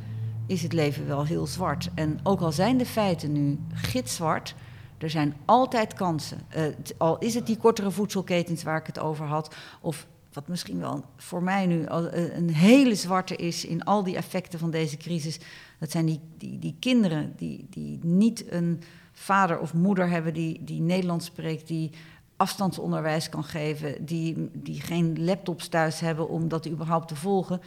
is 0.47 0.63
het 0.63 0.73
leven 0.73 1.07
wel 1.07 1.25
heel 1.25 1.47
zwart. 1.47 1.91
En 1.95 2.21
ook 2.23 2.41
al 2.41 2.53
zijn 2.53 2.79
de 2.79 2.87
feiten 2.87 3.33
nu 3.33 3.59
gitzwart, 3.73 4.55
er 4.99 5.11
zijn 5.11 5.37
altijd 5.45 5.95
kansen. 5.95 6.41
Uh, 6.57 6.65
al 6.97 7.19
is 7.19 7.35
het 7.35 7.47
die 7.47 7.57
kortere 7.57 7.91
voedselketens 7.91 8.63
waar 8.63 8.81
ik 8.81 8.87
het 8.87 8.99
over 8.99 9.27
had, 9.27 9.55
of 9.81 10.07
wat 10.33 10.49
misschien 10.49 10.81
wel 10.81 11.05
voor 11.17 11.43
mij 11.43 11.67
nu 11.67 11.85
eh, 11.85 12.37
een 12.37 12.51
hele 12.51 12.95
zwarte 12.95 13.37
is 13.37 13.65
in 13.65 13.85
al 13.85 14.03
die 14.03 14.17
effecten 14.17 14.59
van 14.59 14.71
deze 14.71 14.97
crisis, 14.97 15.39
dat 15.79 15.91
zijn 15.91 16.07
die, 16.07 16.21
die, 16.39 16.59
die 16.59 16.77
kinderen 16.79 17.35
die, 17.37 17.67
die 17.71 17.99
niet 18.03 18.53
een 18.53 18.83
vader 19.13 19.59
of 19.59 19.75
moeder 19.75 20.09
hebben 20.09 20.35
die, 20.35 20.65
die 20.65 20.81
Nederlands 20.81 21.27
spreekt, 21.27 21.67
die 21.67 21.91
afstandsonderwijs 22.37 23.29
kan 23.29 23.45
geven, 23.45 24.05
die, 24.05 24.51
die 24.53 24.81
geen 24.81 25.25
laptops 25.25 25.69
thuis 25.69 26.01
hebben 26.01 26.29
om 26.29 26.49
dat 26.49 26.69
überhaupt 26.69 27.09
te 27.09 27.17
volgen, 27.17 27.61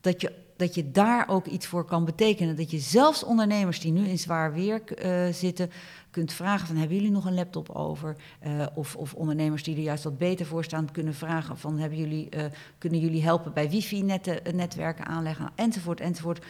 dat 0.00 0.20
je, 0.20 0.32
dat 0.56 0.74
je 0.74 0.90
daar 0.90 1.28
ook 1.28 1.46
iets 1.46 1.66
voor 1.66 1.84
kan 1.84 2.04
betekenen. 2.04 2.56
Dat 2.56 2.70
je 2.70 2.78
zelfs 2.78 3.24
ondernemers 3.24 3.80
die 3.80 3.92
nu 3.92 4.06
in 4.06 4.18
zwaar 4.18 4.52
weer 4.52 4.82
uh, 5.04 5.32
zitten, 5.32 5.70
kunt 6.10 6.32
vragen 6.32 6.66
van 6.66 6.76
hebben 6.76 6.96
jullie 6.96 7.12
nog 7.12 7.24
een 7.24 7.34
laptop 7.34 7.70
over? 7.70 8.16
Uh, 8.46 8.66
of, 8.74 8.96
of, 8.96 9.14
ondernemers 9.14 9.62
die 9.62 9.76
er 9.76 9.82
juist 9.82 10.04
wat 10.04 10.18
beter 10.18 10.46
voor 10.46 10.64
staan, 10.64 10.90
kunnen 10.90 11.14
vragen 11.14 11.58
van 11.58 11.78
hebben 11.78 11.98
jullie, 11.98 12.28
uh, 12.36 12.44
kunnen 12.78 13.00
jullie 13.00 13.22
helpen 13.22 13.52
bij 13.52 13.70
wifi-netwerken 13.70 15.06
aanleggen, 15.06 15.50
enzovoort, 15.54 16.00
enzovoort. 16.00 16.44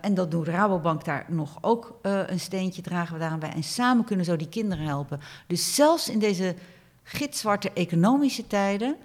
En 0.00 0.14
dat 0.14 0.30
doet 0.30 0.48
Rabobank 0.48 1.04
daar 1.04 1.26
nog 1.28 1.58
ook 1.60 1.98
een 2.02 2.40
steentje, 2.40 2.82
dragen 2.82 3.14
we 3.14 3.20
daaraan 3.20 3.38
bij. 3.38 3.52
En 3.52 3.62
samen 3.62 4.04
kunnen 4.04 4.24
zo 4.24 4.36
die 4.36 4.48
kinderen 4.48 4.84
helpen. 4.84 5.20
Dus 5.46 5.74
zelfs 5.74 6.08
in 6.08 6.18
deze 6.18 6.54
gitzwarte 7.02 7.72
economische 7.72 8.46
tijden 8.46 8.96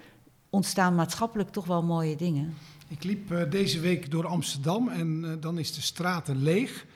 ontstaan 0.50 0.94
maatschappelijk 0.94 1.50
toch 1.50 1.66
wel 1.66 1.82
mooie 1.82 2.16
dingen. 2.16 2.54
Ik 2.88 3.04
liep 3.04 3.50
deze 3.50 3.80
week 3.80 4.10
door 4.10 4.26
Amsterdam 4.26 4.88
en 4.88 5.40
dan 5.40 5.58
is 5.58 5.74
de 5.74 5.80
straten 5.80 6.42
leeg. 6.42 6.86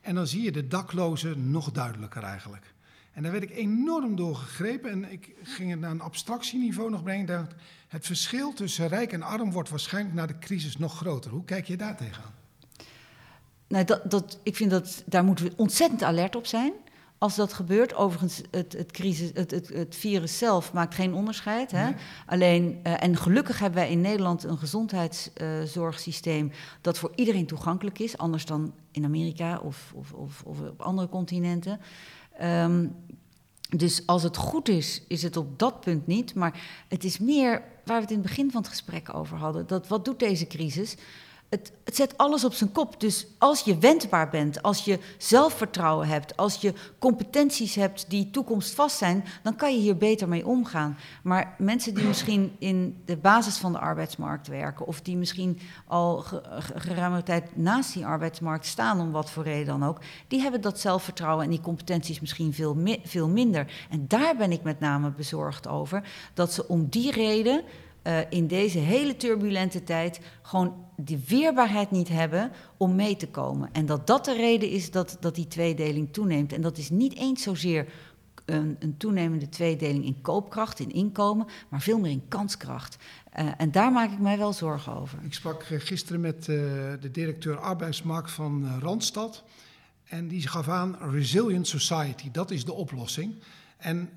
En 0.00 0.14
dan 0.14 0.26
zie 0.26 0.42
je 0.42 0.52
de 0.52 0.66
daklozen 0.66 1.50
nog 1.50 1.70
duidelijker 1.70 2.22
eigenlijk. 2.22 2.74
En 3.12 3.22
daar 3.22 3.32
werd 3.32 3.44
ik 3.44 3.56
enorm 3.56 4.16
door 4.16 4.36
gegrepen 4.36 4.90
en 4.90 5.12
ik 5.12 5.34
ging 5.42 5.70
het 5.70 5.80
naar 5.80 5.90
een 5.90 6.00
abstractieniveau 6.00 6.90
nog 6.90 7.02
brengen. 7.02 7.48
Het 7.88 8.06
verschil 8.06 8.52
tussen 8.52 8.88
rijk 8.88 9.12
en 9.12 9.22
arm 9.22 9.52
wordt 9.52 9.68
waarschijnlijk 9.68 10.14
na 10.14 10.26
de 10.26 10.38
crisis 10.38 10.76
nog 10.76 10.96
groter. 10.96 11.30
Hoe 11.30 11.44
kijk 11.44 11.66
je 11.66 11.76
daar 11.76 11.96
tegenaan? 11.96 12.34
Nou, 13.68 13.84
dat, 13.84 14.10
dat, 14.10 14.38
ik 14.42 14.56
vind 14.56 14.70
dat 14.70 15.02
daar 15.06 15.24
moeten 15.24 15.44
we 15.44 15.52
ontzettend 15.56 16.02
alert 16.02 16.36
op 16.36 16.46
zijn 16.46 16.72
als 17.22 17.34
dat 17.36 17.52
gebeurt. 17.52 17.94
Overigens, 17.94 18.42
het, 18.50 18.72
het, 18.72 18.92
crisis, 18.92 19.30
het, 19.34 19.50
het, 19.50 19.68
het 19.68 19.96
virus 19.96 20.38
zelf 20.38 20.72
maakt 20.72 20.94
geen 20.94 21.14
onderscheid. 21.14 21.70
Hè? 21.70 21.84
Nee. 21.84 21.94
Alleen, 22.26 22.80
uh, 22.82 23.02
en 23.02 23.16
gelukkig 23.16 23.58
hebben 23.58 23.80
wij 23.80 23.90
in 23.90 24.00
Nederland 24.00 24.44
een 24.44 24.58
gezondheidszorgsysteem 24.58 26.46
uh, 26.46 26.52
dat 26.80 26.98
voor 26.98 27.12
iedereen 27.14 27.46
toegankelijk 27.46 27.98
is, 27.98 28.18
anders 28.18 28.44
dan 28.44 28.74
in 28.90 29.04
Amerika 29.04 29.58
of, 29.58 29.92
of, 29.94 30.12
of, 30.12 30.42
of 30.44 30.60
op 30.60 30.82
andere 30.82 31.08
continenten. 31.08 31.80
Um, 32.42 32.96
dus 33.76 34.06
als 34.06 34.22
het 34.22 34.36
goed 34.36 34.68
is, 34.68 35.02
is 35.08 35.22
het 35.22 35.36
op 35.36 35.58
dat 35.58 35.80
punt 35.80 36.06
niet. 36.06 36.34
Maar 36.34 36.60
het 36.88 37.04
is 37.04 37.18
meer 37.18 37.62
waar 37.84 37.96
we 37.96 38.02
het 38.02 38.10
in 38.10 38.18
het 38.18 38.26
begin 38.26 38.50
van 38.50 38.60
het 38.60 38.70
gesprek 38.70 39.14
over 39.14 39.36
hadden. 39.36 39.66
Dat 39.66 39.88
wat 39.88 40.04
doet 40.04 40.18
deze 40.18 40.46
crisis? 40.46 40.96
Het, 41.52 41.72
het, 41.84 41.96
zet 41.96 42.18
alles 42.18 42.44
op 42.44 42.52
zijn 42.52 42.72
kop. 42.72 43.00
Dus 43.00 43.26
als 43.38 43.60
je 43.60 43.78
wendbaar 43.78 44.28
bent, 44.28 44.62
als 44.62 44.84
je 44.84 44.98
zelfvertrouwen 45.18 46.08
hebt, 46.08 46.36
als 46.36 46.60
je 46.60 46.74
competenties 46.98 47.74
hebt 47.74 48.10
die 48.10 48.30
toekomstvast 48.30 48.96
zijn, 48.96 49.24
dan 49.42 49.56
kan 49.56 49.74
je 49.74 49.80
hier 49.80 49.96
beter 49.96 50.28
mee 50.28 50.46
omgaan. 50.46 50.98
Maar 51.22 51.54
mensen 51.58 51.94
die 51.94 52.04
misschien 52.04 52.56
in 52.58 53.02
de 53.04 53.16
basis 53.16 53.56
van 53.56 53.72
de 53.72 53.78
arbeidsmarkt 53.78 54.46
werken, 54.46 54.86
of 54.86 55.00
die 55.00 55.16
misschien 55.16 55.58
al 55.86 56.18
ge, 56.18 56.42
geruime 56.74 57.22
tijd 57.22 57.56
naast 57.56 57.92
die 57.92 58.06
arbeidsmarkt 58.06 58.66
staan, 58.66 59.00
om 59.00 59.10
wat 59.10 59.30
voor 59.30 59.44
reden 59.44 59.66
dan 59.66 59.88
ook, 59.88 59.98
die 60.28 60.40
hebben 60.40 60.60
dat 60.60 60.80
zelfvertrouwen 60.80 61.44
en 61.44 61.50
die 61.50 61.60
competenties 61.60 62.20
misschien 62.20 62.52
veel, 62.52 62.76
veel 63.04 63.28
minder. 63.28 63.86
En 63.90 64.04
daar 64.08 64.36
ben 64.36 64.52
ik 64.52 64.62
met 64.62 64.80
name 64.80 65.10
bezorgd 65.10 65.68
over, 65.68 66.02
dat 66.34 66.52
ze 66.52 66.68
om 66.68 66.88
die 66.88 67.10
reden 67.10 67.64
uh, 68.02 68.18
in 68.28 68.46
deze 68.46 68.78
hele 68.78 69.16
turbulente 69.16 69.84
tijd 69.84 70.20
gewoon 70.42 70.74
die 71.04 71.24
weerbaarheid 71.26 71.90
niet 71.90 72.08
hebben 72.08 72.50
om 72.76 72.94
mee 72.94 73.16
te 73.16 73.28
komen. 73.28 73.68
En 73.72 73.86
dat 73.86 74.06
dat 74.06 74.24
de 74.24 74.34
reden 74.34 74.68
is 74.68 74.90
dat, 74.90 75.16
dat 75.20 75.34
die 75.34 75.48
tweedeling 75.48 76.12
toeneemt. 76.12 76.52
En 76.52 76.60
dat 76.60 76.78
is 76.78 76.90
niet 76.90 77.16
eens 77.16 77.42
zozeer 77.42 77.86
een, 78.44 78.76
een 78.78 78.96
toenemende 78.96 79.48
tweedeling 79.48 80.04
in 80.04 80.20
koopkracht, 80.20 80.78
in 80.78 80.90
inkomen, 80.90 81.46
maar 81.68 81.80
veel 81.80 81.98
meer 81.98 82.10
in 82.10 82.28
kanskracht. 82.28 82.96
Uh, 83.38 83.48
en 83.56 83.70
daar 83.70 83.92
maak 83.92 84.12
ik 84.12 84.18
mij 84.18 84.38
wel 84.38 84.52
zorgen 84.52 84.94
over. 84.94 85.18
Ik 85.22 85.34
sprak 85.34 85.64
gisteren 85.68 86.20
met 86.20 86.36
uh, 86.36 86.46
de 87.00 87.10
directeur 87.12 87.58
arbeidsmarkt 87.58 88.30
van 88.30 88.78
Randstad. 88.80 89.44
En 90.04 90.28
die 90.28 90.48
gaf 90.48 90.68
aan 90.68 90.96
Resilient 91.10 91.68
Society, 91.68 92.30
dat 92.30 92.50
is 92.50 92.64
de 92.64 92.72
oplossing. 92.72 93.34
En 93.76 94.10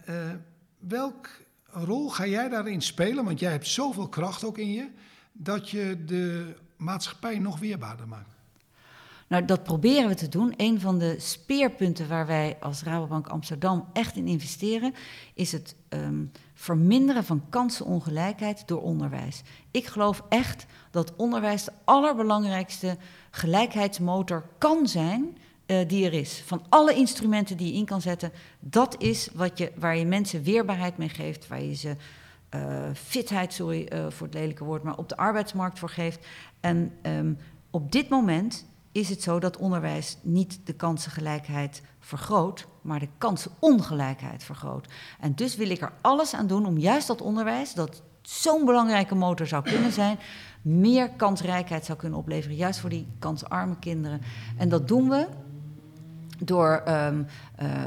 welk 0.80 1.30
rol 1.66 2.10
ga 2.10 2.26
jij 2.28 2.50
daarin 2.50 2.82
spelen? 2.82 3.26
Want 3.26 3.40
jij 3.40 3.52
hebt 3.52 3.68
zoveel 3.68 4.08
kracht 4.08 4.44
ook 4.44 4.58
in 4.58 4.72
je, 4.72 4.88
dat 5.32 5.70
je 5.70 6.04
de 6.06 6.56
maatschappij 6.78 7.40
nog 7.40 7.60
weerbaarder 7.60 8.08
maakt. 8.08 8.36
Nou, 9.28 9.46
dat 9.46 9.64
proberen 9.64 10.10
we 10.10 10.16
te 10.16 10.30
doen. 10.30 10.54
Een 10.58 10.80
van 10.80 11.00
de 11.00 11.16
speerpunten 11.20 12.08
waar 12.08 12.28
wij 12.28 12.58
als 12.60 12.84
Rabobank 12.84 13.28
Amsterdam 13.28 13.88
echt 13.94 14.16
in 14.16 14.28
investeren, 14.28 14.94
is 15.34 15.52
het 15.52 15.76
um, 15.90 16.32
verminderen 16.54 17.24
van 17.24 17.44
kansenongelijkheid 17.50 18.68
door 18.68 18.82
onderwijs. 18.82 19.42
Ik 19.72 19.86
geloof 19.86 20.24
echt 20.30 20.66
dat 20.92 21.16
onderwijs 21.16 21.64
de 21.64 21.72
allerbelangrijkste 21.84 22.98
gelijkheidsmotor 23.32 24.50
kan 24.58 24.88
zijn 24.88 25.38
uh, 25.68 25.88
die 25.88 26.06
er 26.06 26.14
is. 26.14 26.44
Van 26.46 26.66
alle 26.70 26.94
instrumenten 26.94 27.58
die 27.58 27.68
je 27.68 27.78
in 27.78 27.86
kan 27.86 28.02
zetten, 28.02 28.32
dat 28.60 28.96
is 29.02 29.30
wat 29.34 29.58
je, 29.58 29.72
waar 29.76 29.98
je 29.98 30.06
mensen 30.06 30.44
weerbaarheid 30.44 30.98
mee 30.98 31.10
geeft, 31.10 31.48
waar 31.48 31.62
je 31.62 31.76
ze 31.76 31.96
fitheid, 32.94 33.54
sorry 33.54 33.90
uh, 33.94 34.06
voor 34.10 34.28
het 34.28 34.36
lelijke 34.36 34.64
woord, 34.64 34.84
maar 34.84 34.98
op 34.98 35.10
de 35.10 35.18
arbeidsmarkt 35.18 35.80
voor 35.80 35.90
geeft. 35.90 36.28
En 36.60 36.92
um, 37.02 37.38
op 37.70 37.92
dit 37.92 38.10
moment 38.10 38.66
is 38.92 39.10
het 39.10 39.22
zo 39.22 39.40
dat 39.40 39.58
onderwijs 39.58 40.18
niet 40.22 40.60
de 40.64 40.74
kansengelijkheid 40.74 41.82
vergroot, 42.00 42.68
maar 42.82 43.00
de 43.00 43.10
kansenongelijkheid 43.18 44.44
vergroot. 44.44 44.88
En 45.20 45.36
dus 45.36 45.56
wil 45.56 45.70
ik 45.70 45.82
er 45.82 45.92
alles 46.02 46.34
aan 46.34 46.48
doen 46.48 46.66
om 46.66 46.78
juist 46.78 47.08
dat 47.08 47.22
onderwijs, 47.22 47.74
dat 47.74 48.02
zo'n 48.22 48.66
belangrijke 48.66 49.16
motor 49.16 49.48
zou 49.48 49.64
kunnen 49.64 49.92
zijn, 49.92 50.20
meer 50.62 51.10
kansrijkheid 51.10 51.86
zou 51.86 51.98
kunnen 51.98 52.20
opleveren, 52.20 52.56
juist 52.56 52.80
voor 52.80 52.90
die 52.90 53.08
kansarme 53.20 53.80
kinderen. 53.80 54.22
En 54.58 54.70
dat 54.70 54.88
doen 54.88 55.10
we 55.10 55.28
door 56.40 56.84
um, 56.88 57.26
uh, 57.62 57.84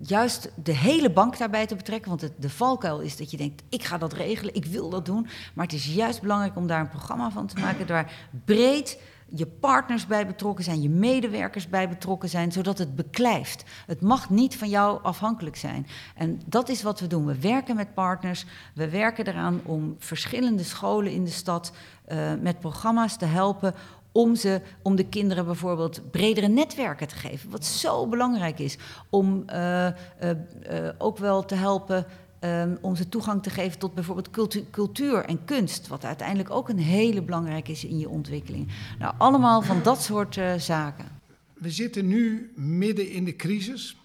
juist 0.00 0.50
de 0.62 0.74
hele 0.74 1.10
bank 1.10 1.38
daarbij 1.38 1.66
te 1.66 1.76
betrekken. 1.76 2.08
Want 2.08 2.20
het, 2.20 2.32
de 2.36 2.50
valkuil 2.50 3.00
is 3.00 3.16
dat 3.16 3.30
je 3.30 3.36
denkt, 3.36 3.62
ik 3.68 3.84
ga 3.84 3.98
dat 3.98 4.12
regelen, 4.12 4.54
ik 4.54 4.64
wil 4.64 4.90
dat 4.90 5.06
doen. 5.06 5.26
Maar 5.54 5.64
het 5.64 5.74
is 5.74 5.94
juist 5.94 6.20
belangrijk 6.20 6.56
om 6.56 6.66
daar 6.66 6.80
een 6.80 6.88
programma 6.88 7.30
van 7.30 7.46
te 7.46 7.60
maken... 7.60 7.86
waar 7.86 8.12
breed 8.44 8.98
je 9.30 9.46
partners 9.46 10.06
bij 10.06 10.26
betrokken 10.26 10.64
zijn, 10.64 10.82
je 10.82 10.88
medewerkers 10.88 11.68
bij 11.68 11.88
betrokken 11.88 12.28
zijn, 12.28 12.52
zodat 12.52 12.78
het 12.78 12.96
beklijft. 12.96 13.64
Het 13.86 14.00
mag 14.00 14.30
niet 14.30 14.56
van 14.56 14.68
jou 14.68 15.02
afhankelijk 15.02 15.56
zijn. 15.56 15.86
En 16.14 16.40
dat 16.46 16.68
is 16.68 16.82
wat 16.82 17.00
we 17.00 17.06
doen. 17.06 17.26
We 17.26 17.38
werken 17.38 17.76
met 17.76 17.94
partners, 17.94 18.44
we 18.74 18.88
werken 18.88 19.26
eraan 19.26 19.60
om 19.64 19.96
verschillende 19.98 20.62
scholen 20.62 21.12
in 21.12 21.24
de 21.24 21.30
stad 21.30 21.72
uh, 22.08 22.32
met 22.40 22.60
programma's 22.60 23.16
te 23.16 23.24
helpen 23.24 23.74
om, 24.12 24.34
ze, 24.36 24.60
om 24.82 24.96
de 24.96 25.08
kinderen 25.08 25.44
bijvoorbeeld 25.44 26.10
bredere 26.10 26.48
netwerken 26.48 27.08
te 27.08 27.14
geven. 27.14 27.50
Wat 27.50 27.64
zo 27.64 28.06
belangrijk 28.06 28.58
is. 28.58 28.78
Om 29.10 29.44
uh, 29.50 29.86
uh, 29.86 29.92
uh, 30.22 30.88
ook 30.98 31.18
wel 31.18 31.44
te 31.44 31.54
helpen 31.54 32.06
ehm, 32.38 32.76
om 32.80 32.96
ze 32.96 33.08
toegang 33.08 33.42
te 33.42 33.50
geven 33.50 33.78
tot 33.78 33.94
bijvoorbeeld 33.94 34.30
cultu 34.30 34.64
cultuur 34.70 35.24
en 35.24 35.44
kunst, 35.44 35.88
wat 35.88 36.04
uiteindelijk 36.04 36.50
ook 36.50 36.68
een 36.68 36.78
hele 36.78 37.22
belangrijke 37.22 37.72
is 37.72 37.84
in 37.84 37.98
je 37.98 38.08
ontwikkeling. 38.08 38.68
Nou, 38.98 39.14
allemaal 39.18 39.62
van 39.62 39.82
dat 39.82 40.02
soort 40.02 40.40
zaken. 40.58 41.06
We 41.54 41.70
zitten 41.70 42.06
nu 42.06 42.52
midden 42.56 43.10
in 43.10 43.24
de 43.24 43.36
crisis 43.36 43.96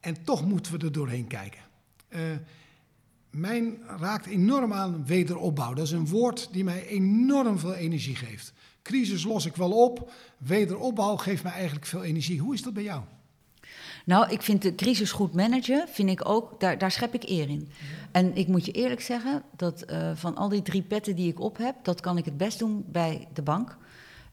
en 0.00 0.24
toch 0.24 0.46
moeten 0.46 0.78
we 0.78 0.84
er 0.84 0.92
doorheen 0.92 1.26
kijken. 1.26 1.60
Mijn 3.30 3.78
raakt 3.98 4.26
enorm 4.26 4.72
aan 4.72 5.06
wederopbouw. 5.06 5.74
Dat 5.74 5.86
is 5.86 5.92
een 5.92 6.06
woord 6.06 6.48
die 6.52 6.64
mij 6.64 6.86
enorm 6.86 7.58
veel 7.58 7.74
energie 7.74 8.16
geeft. 8.16 8.52
Crisis 8.82 9.24
los 9.24 9.46
ik 9.46 9.56
wel 9.56 9.72
op, 9.72 10.12
wederopbouw 10.38 11.16
geeft 11.16 11.42
mij 11.42 11.52
eigenlijk 11.52 11.86
veel 11.86 12.02
energie. 12.02 12.40
Hoe 12.40 12.54
is 12.54 12.62
dat 12.62 12.74
bij 12.74 12.82
jou? 12.82 13.00
Nou, 14.04 14.30
ik 14.30 14.42
vind 14.42 14.62
de 14.62 14.74
crisis 14.74 15.12
goed 15.12 15.34
managen, 15.34 15.88
vind 15.88 16.10
ik 16.10 16.28
ook, 16.28 16.60
daar, 16.60 16.78
daar 16.78 16.90
schep 16.90 17.14
ik 17.14 17.28
eer 17.28 17.48
in. 17.48 17.68
En 18.10 18.36
ik 18.36 18.48
moet 18.48 18.66
je 18.66 18.72
eerlijk 18.72 19.00
zeggen, 19.00 19.42
dat 19.56 19.84
uh, 19.90 20.10
van 20.14 20.36
al 20.36 20.48
die 20.48 20.62
drie 20.62 20.82
petten 20.82 21.16
die 21.16 21.30
ik 21.30 21.40
op 21.40 21.56
heb, 21.56 21.74
dat 21.82 22.00
kan 22.00 22.18
ik 22.18 22.24
het 22.24 22.36
best 22.36 22.58
doen 22.58 22.84
bij 22.88 23.28
de 23.32 23.42
bank. 23.42 23.76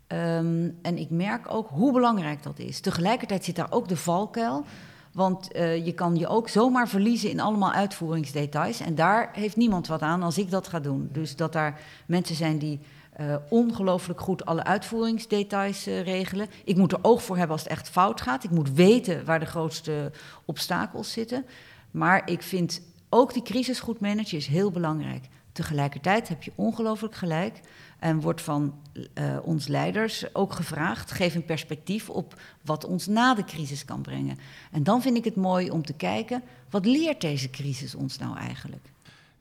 Um, 0.08 0.78
en 0.82 0.98
ik 0.98 1.10
merk 1.10 1.54
ook 1.54 1.70
hoe 1.70 1.94
belangrijk 1.94 2.44
dat 2.44 2.60
is. 2.60 2.80
Tegelijkertijd 2.80 3.44
zit 3.44 3.56
daar 3.56 3.72
ook 3.72 3.88
de 3.88 3.98
valkuil. 3.98 4.66
Want 5.12 5.56
uh, 5.56 5.86
je 5.86 5.94
kan 5.94 6.16
je 6.16 6.28
ook 6.28 6.50
zomaar 6.50 6.88
verliezen 6.88 7.30
in 7.30 7.40
allemaal 7.40 7.72
uitvoeringsdetails. 7.72 8.80
En 8.80 8.96
daar 8.96 9.30
heeft 9.34 9.56
niemand 9.56 9.88
wat 9.88 10.02
aan 10.02 10.24
als 10.24 10.38
ik 10.38 10.50
dat 10.50 10.68
ga 10.68 10.80
doen. 10.80 11.10
Dus 11.12 11.36
dat 11.36 11.54
daar 11.54 11.82
mensen 12.06 12.36
zijn 12.36 12.58
die 12.58 12.80
uh, 13.22 13.36
ongelooflijk 13.50 14.22
goed 14.22 14.46
alle 14.46 14.64
uitvoeringsdetails 14.64 15.88
uh, 15.88 16.02
regelen. 16.02 16.48
Ik 16.64 16.78
moet 16.78 16.92
er 16.92 17.00
oog 17.02 17.24
voor 17.24 17.38
hebben 17.38 17.56
als 17.56 17.64
het 17.64 17.72
echt 17.72 17.90
fout 17.90 18.22
gaat. 18.22 18.44
Ik 18.44 18.50
moet 18.50 18.72
weten 18.72 19.26
waar 19.26 19.40
de 19.40 19.46
grootste 19.46 20.12
obstakels 20.46 21.12
zitten. 21.12 21.46
Maar 21.92 22.30
ik 22.30 22.42
vind 22.42 22.82
ook 23.10 23.34
die 23.34 23.44
crisis 23.44 23.80
goed 23.80 24.00
managen 24.00 24.38
is 24.38 24.48
heel 24.48 24.72
belangrijk. 24.72 25.26
Tegelijkertijd 25.52 26.28
heb 26.28 26.44
je 26.44 26.52
ongelooflijk 26.56 27.16
gelijk. 27.16 27.60
En 28.00 28.22
wordt 28.22 28.42
van 28.42 28.74
uh, 28.94 29.38
ons 29.42 29.68
leiders 29.68 30.36
ook 30.36 30.54
gevraagd: 30.54 31.12
geef 31.12 31.36
een 31.36 31.46
perspectief 31.46 32.10
op 32.10 32.42
wat 32.62 32.86
ons 32.86 33.08
na 33.08 33.34
de 33.34 33.44
crisis 33.44 33.86
kan 33.86 34.02
brengen. 34.02 34.38
En 34.72 34.84
dan 34.84 35.02
vind 35.02 35.18
ik 35.18 35.24
het 35.24 35.36
mooi 35.36 35.70
om 35.70 35.86
te 35.86 35.94
kijken: 35.94 36.44
wat 36.70 36.86
leert 36.86 37.22
deze 37.22 37.50
crisis 37.50 37.96
ons 37.96 38.18
nou 38.18 38.38
eigenlijk? 38.38 38.86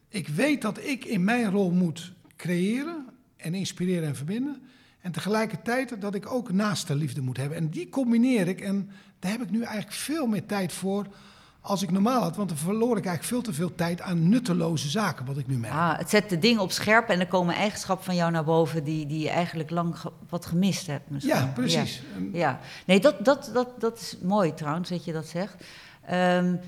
Ik 0.09 0.29
weet 0.29 0.62
dat 0.62 0.79
ik 0.79 1.05
in 1.05 1.25
mijn 1.25 1.51
rol 1.51 1.71
moet 1.71 2.12
creëren 2.37 3.07
en 3.47 3.55
inspireren 3.55 4.09
en 4.09 4.17
verbinden. 4.17 4.63
En 5.01 5.13
tegelijkertijd 5.13 6.01
dat 6.01 6.15
ik 6.15 6.33
ook 6.33 6.53
naaste 6.53 6.95
liefde 6.95 7.21
moet 7.21 7.37
hebben. 7.37 7.59
En 7.59 7.69
die 7.69 7.89
combineer 7.89 8.49
ik. 8.49 8.61
En 8.61 8.91
daar 9.19 9.31
heb 9.31 9.43
ik 9.43 9.51
nu 9.51 9.63
eigenlijk 9.63 9.93
veel 9.93 10.27
meer 10.27 10.47
tijd 10.47 10.73
voor 10.73 11.07
als 11.61 11.83
ik 11.83 11.91
normaal 11.91 12.23
had. 12.23 12.37
Want 12.37 12.49
dan 12.49 12.59
verloor 12.59 12.97
ik 12.97 13.07
eigenlijk 13.07 13.25
veel 13.25 13.53
te 13.53 13.53
veel 13.53 13.75
tijd 13.75 14.01
aan 14.01 14.29
nutteloze 14.29 14.89
zaken, 14.89 15.27
wat 15.27 15.39
ik 15.39 15.47
nu 15.47 15.57
merk. 15.57 15.75
Ah, 15.75 15.99
het 15.99 16.11
zet 16.11 16.29
de 16.29 16.39
dingen 16.39 16.63
op 16.63 16.73
scherp 16.73 17.09
en 17.09 17.21
er 17.21 17.27
komen 17.27 17.55
eigenschappen 17.55 18.05
van 18.05 18.15
jou 18.15 18.31
naar 18.31 18.45
boven 18.45 18.85
die, 18.85 19.07
die 19.07 19.19
je 19.19 19.31
eigenlijk 19.31 19.71
lang 19.71 19.97
wat 20.29 20.47
gemist 20.47 20.87
hebt. 20.87 21.11
Misschien. 21.11 21.35
Ja, 21.35 21.51
precies. 21.55 22.03
Ja, 22.33 22.39
ja. 22.39 22.61
nee, 22.87 23.01
dat, 23.01 23.25
dat, 23.25 23.51
dat, 23.53 23.81
dat 23.81 23.99
is 23.99 24.17
mooi 24.23 24.55
trouwens 24.55 24.89
dat 24.89 25.05
je 25.05 25.13
dat 25.13 25.27
zegt. 25.27 25.65
Um, 26.13 26.61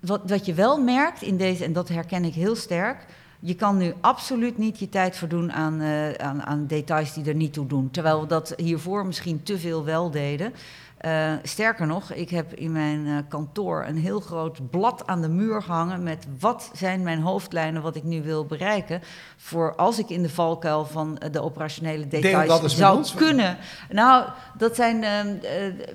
wat, 0.00 0.20
wat 0.26 0.46
je 0.46 0.54
wel 0.54 0.82
merkt 0.82 1.22
in 1.22 1.36
deze, 1.36 1.64
en 1.64 1.72
dat 1.72 1.88
herken 1.88 2.24
ik 2.24 2.34
heel 2.34 2.56
sterk 2.56 3.06
je 3.44 3.54
kan 3.54 3.76
nu 3.76 3.94
absoluut 4.00 4.58
niet 4.58 4.78
je 4.78 4.88
tijd 4.88 5.16
verdoen 5.16 5.52
aan, 5.52 5.80
uh, 5.80 6.12
aan, 6.12 6.42
aan, 6.42 6.66
details 6.66 7.12
die 7.12 7.24
er 7.24 7.34
niet 7.34 7.52
toe 7.52 7.66
doen. 7.66 7.90
Terwijl 7.90 8.20
we 8.20 8.26
dat 8.26 8.54
hiervoor 8.56 9.06
misschien 9.06 9.42
te 9.42 9.58
veel 9.58 9.84
wel 9.84 10.10
deden. 10.10 10.54
Uh, 11.00 11.32
sterker 11.42 11.86
nog, 11.86 12.12
ik 12.12 12.30
heb 12.30 12.54
in 12.54 12.72
mijn 12.72 13.06
uh, 13.06 13.18
kantoor 13.28 13.84
een 13.86 13.96
heel 13.96 14.20
groot 14.20 14.70
blad 14.70 15.06
aan 15.06 15.22
de 15.22 15.28
muur 15.28 15.62
gehangen 15.62 16.02
met 16.02 16.26
wat 16.38 16.70
zijn 16.74 17.02
mijn 17.02 17.20
hoofdlijnen 17.20 17.82
wat 17.82 17.96
ik 17.96 18.02
nu 18.02 18.22
wil 18.22 18.44
bereiken. 18.46 19.02
Voor 19.36 19.74
als 19.74 19.98
ik 19.98 20.08
in 20.08 20.22
de 20.22 20.30
valkuil 20.30 20.84
van 20.84 21.18
de 21.30 21.42
operationele 21.42 22.08
details 22.08 22.76
zou 22.76 23.06
kunnen. 23.16 23.58
Nou, 23.90 24.28
dat 24.58 24.74
zijn 24.74 25.04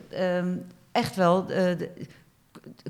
ehm, 0.09 0.55
echt 0.91 1.15
wel. 1.15 1.45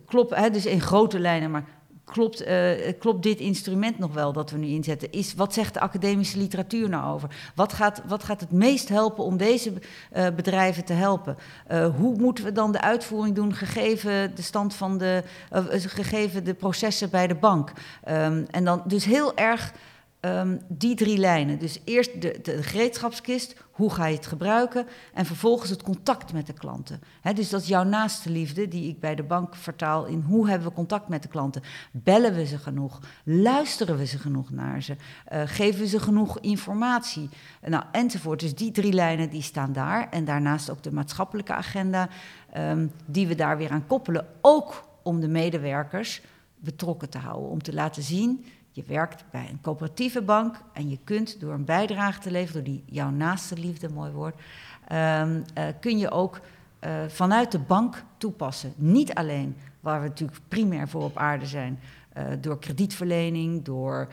kloppen, 0.05 0.53
dus 0.53 0.65
in 0.65 0.81
grote 0.81 1.19
lijnen, 1.19 1.51
maar 1.51 1.63
klopt, 2.11 2.47
uh, 2.47 2.71
klopt 2.99 3.23
dit 3.23 3.39
instrument 3.39 3.99
nog 3.99 4.13
wel 4.13 4.33
dat 4.33 4.51
we 4.51 4.57
nu 4.57 4.67
inzetten? 4.67 5.11
Is, 5.11 5.33
wat 5.33 5.53
zegt 5.53 5.73
de 5.73 5.79
academische 5.79 6.37
literatuur 6.37 6.89
nou 6.89 7.13
over? 7.13 7.29
Wat 7.55 7.73
gaat, 7.73 8.01
wat 8.07 8.23
gaat 8.23 8.39
het 8.39 8.51
meest 8.51 8.89
helpen 8.89 9.23
om 9.23 9.37
deze 9.37 9.73
uh, 9.73 10.27
bedrijven 10.35 10.85
te 10.85 10.93
helpen? 10.93 11.37
Uh, 11.71 11.95
hoe 11.95 12.17
moeten 12.17 12.43
we 12.43 12.51
dan 12.51 12.71
de 12.71 12.81
uitvoering 12.81 13.35
doen, 13.35 13.53
gegeven 13.53 14.35
de 14.35 14.41
stand 14.41 14.73
van 14.73 14.97
de, 14.97 15.23
gegeven 15.71 16.43
de 16.43 16.53
processen 16.53 17.09
bij 17.09 17.27
de 17.27 17.35
bank? 17.35 17.71
Um, 18.09 18.45
en 18.51 18.63
dan 18.63 18.83
dus 18.85 19.05
heel 19.05 19.35
erg 19.35 19.73
um, 20.21 20.59
die 20.67 20.95
drie 20.95 21.17
lijnen. 21.17 21.59
Dus 21.59 21.79
eerst 21.83 22.21
de, 22.21 22.57
gereedschapskist, 22.61 23.55
hoe 23.71 23.93
ga 23.93 24.05
je 24.05 24.15
het 24.15 24.27
gebruiken? 24.27 24.85
En 25.13 25.25
vervolgens 25.25 25.69
het 25.69 25.83
contact 25.83 26.33
met 26.33 26.47
de 26.47 26.53
klanten. 26.53 26.99
Dus 27.33 27.49
dat 27.49 27.61
is 27.61 27.67
jouw 27.67 27.83
naaste 27.83 28.29
liefde, 28.29 28.67
die 28.67 28.89
ik 28.89 28.99
bij 28.99 29.15
de 29.15 29.23
bank 29.23 29.55
vertaal 29.55 30.05
in 30.05 30.21
hoe 30.27 30.49
hebben 30.49 30.67
we 30.67 30.73
contact 30.73 31.07
met 31.07 31.21
de 31.21 31.27
klanten? 31.27 31.61
Bellen 31.91 32.33
we 32.33 32.45
ze 32.45 32.57
genoeg? 32.57 32.99
Luisteren 33.23 33.97
we 33.97 34.05
ze 34.05 34.17
genoeg 34.17 34.49
naar 34.49 34.81
ze? 34.81 34.95
Uh, 35.33 35.41
geven 35.45 35.79
we 35.79 35.87
ze 35.87 35.99
genoeg 35.99 36.39
informatie? 36.39 37.29
Nou, 37.61 37.83
enzovoort. 37.91 38.39
Dus 38.39 38.55
die 38.55 38.71
drie 38.71 38.93
lijnen 38.93 39.29
die 39.29 39.41
staan 39.41 39.73
daar. 39.73 40.09
En 40.09 40.25
daarnaast 40.25 40.69
ook 40.69 40.83
de 40.83 40.91
maatschappelijke 40.91 41.53
agenda, 41.53 42.09
um, 42.57 42.91
die 43.05 43.27
we 43.27 43.35
daar 43.35 43.57
weer 43.57 43.71
aan 43.71 43.87
koppelen. 43.87 44.27
Ook 44.41 44.83
om 45.03 45.19
de 45.19 45.27
medewerkers 45.27 46.21
betrokken 46.55 47.09
te 47.09 47.17
houden. 47.17 47.49
Om 47.49 47.61
te 47.61 47.73
laten 47.73 48.03
zien 48.03 48.45
je 48.77 48.83
werkt 48.87 49.23
bij 49.31 49.47
een 49.49 49.61
coöperatieve 49.61 50.21
bank 50.21 50.55
en 50.73 50.89
je 50.89 50.97
kunt 51.03 51.39
door 51.39 51.53
een 51.53 51.65
bijdrage 51.65 52.19
te 52.19 52.31
leveren, 52.31 52.63
door 52.63 52.73
die 52.73 52.83
jouw 52.85 53.09
naaste 53.09 53.57
liefde, 53.57 53.89
mooi 53.89 54.11
woord, 54.11 54.35
um, 54.91 55.43
uh, 55.57 55.63
kun 55.79 55.97
je 55.97 56.11
ook 56.11 56.39
uh, 56.81 56.91
vanuit 57.07 57.51
de 57.51 57.59
bank 57.59 58.03
toepassen. 58.17 58.73
Niet 58.75 59.13
alleen 59.13 59.57
waar 59.79 60.01
we 60.01 60.07
natuurlijk 60.07 60.39
primair 60.47 60.87
voor 60.87 61.03
op 61.03 61.17
aarde 61.17 61.45
zijn, 61.45 61.79
uh, 62.17 62.23
door 62.41 62.59
kredietverlening, 62.59 63.63
door 63.63 64.07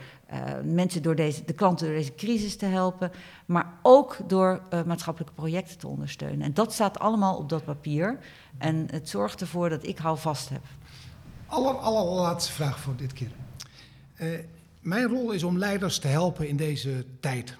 mensen 0.62 1.02
door 1.02 1.14
deze, 1.14 1.44
de 1.44 1.52
klanten 1.52 1.86
door 1.86 1.96
deze 1.96 2.14
crisis 2.14 2.56
te 2.56 2.66
helpen, 2.66 3.10
maar 3.46 3.72
ook 3.82 4.16
door 4.26 4.60
maatschappelijke 4.86 5.34
projecten 5.34 5.78
te 5.78 5.88
ondersteunen. 5.88 6.42
En 6.42 6.54
dat 6.54 6.72
staat 6.72 6.98
allemaal 6.98 7.36
op 7.36 7.48
dat 7.48 7.64
papier 7.64 8.18
en 8.58 8.86
het 8.90 9.08
zorgt 9.08 9.40
ervoor 9.40 9.68
dat 9.68 9.86
ik 9.86 9.98
hou 9.98 10.18
vast 10.18 10.48
heb. 10.48 10.62
Aller, 11.46 11.74
allerlaatste 11.74 12.52
vraag 12.52 12.78
voor 12.78 12.96
dit 12.96 13.12
keer. 13.12 13.30
Mijn 14.84 15.06
rol 15.06 15.32
is 15.32 15.42
om 15.42 15.58
leiders 15.58 15.98
te 15.98 16.08
helpen 16.08 16.48
in 16.48 16.56
deze 16.56 17.04
tijd. 17.20 17.56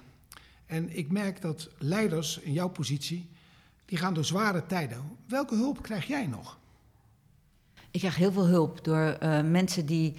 En 0.65 0.97
ik 0.97 1.11
merk 1.11 1.41
dat 1.41 1.69
leiders 1.77 2.39
in 2.39 2.53
jouw 2.53 2.69
positie, 2.69 3.29
die 3.85 3.97
gaan 3.97 4.13
door 4.13 4.25
zware 4.25 4.65
tijden. 4.65 5.03
Welke 5.27 5.55
hulp 5.55 5.81
krijg 5.81 6.07
jij 6.07 6.27
nog? 6.27 6.57
Ik 7.91 7.99
krijg 7.99 8.15
heel 8.15 8.31
veel 8.31 8.47
hulp 8.47 8.83
door 8.83 9.17
uh, 9.23 9.41
mensen 9.41 9.85
die 9.85 10.15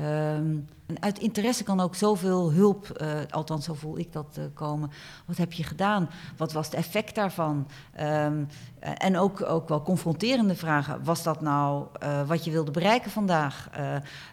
Um, 0.00 0.68
uit 1.00 1.18
interesse 1.18 1.64
kan 1.64 1.80
ook 1.80 1.94
zoveel 1.94 2.52
hulp, 2.52 3.00
uh, 3.02 3.08
althans 3.30 3.64
zo 3.64 3.74
voel 3.74 3.98
ik 3.98 4.12
dat 4.12 4.36
uh, 4.38 4.44
komen. 4.54 4.90
Wat 5.26 5.36
heb 5.36 5.52
je 5.52 5.64
gedaan? 5.64 6.10
Wat 6.36 6.52
was 6.52 6.66
het 6.66 6.74
effect 6.74 7.14
daarvan? 7.14 7.68
Um, 8.00 8.48
en 8.80 9.18
ook, 9.18 9.42
ook 9.42 9.68
wel 9.68 9.82
confronterende 9.82 10.54
vragen. 10.54 11.04
Was 11.04 11.22
dat 11.22 11.40
nou 11.40 11.86
uh, 12.02 12.26
wat 12.26 12.44
je 12.44 12.50
wilde 12.50 12.70
bereiken 12.70 13.10
vandaag? 13.10 13.70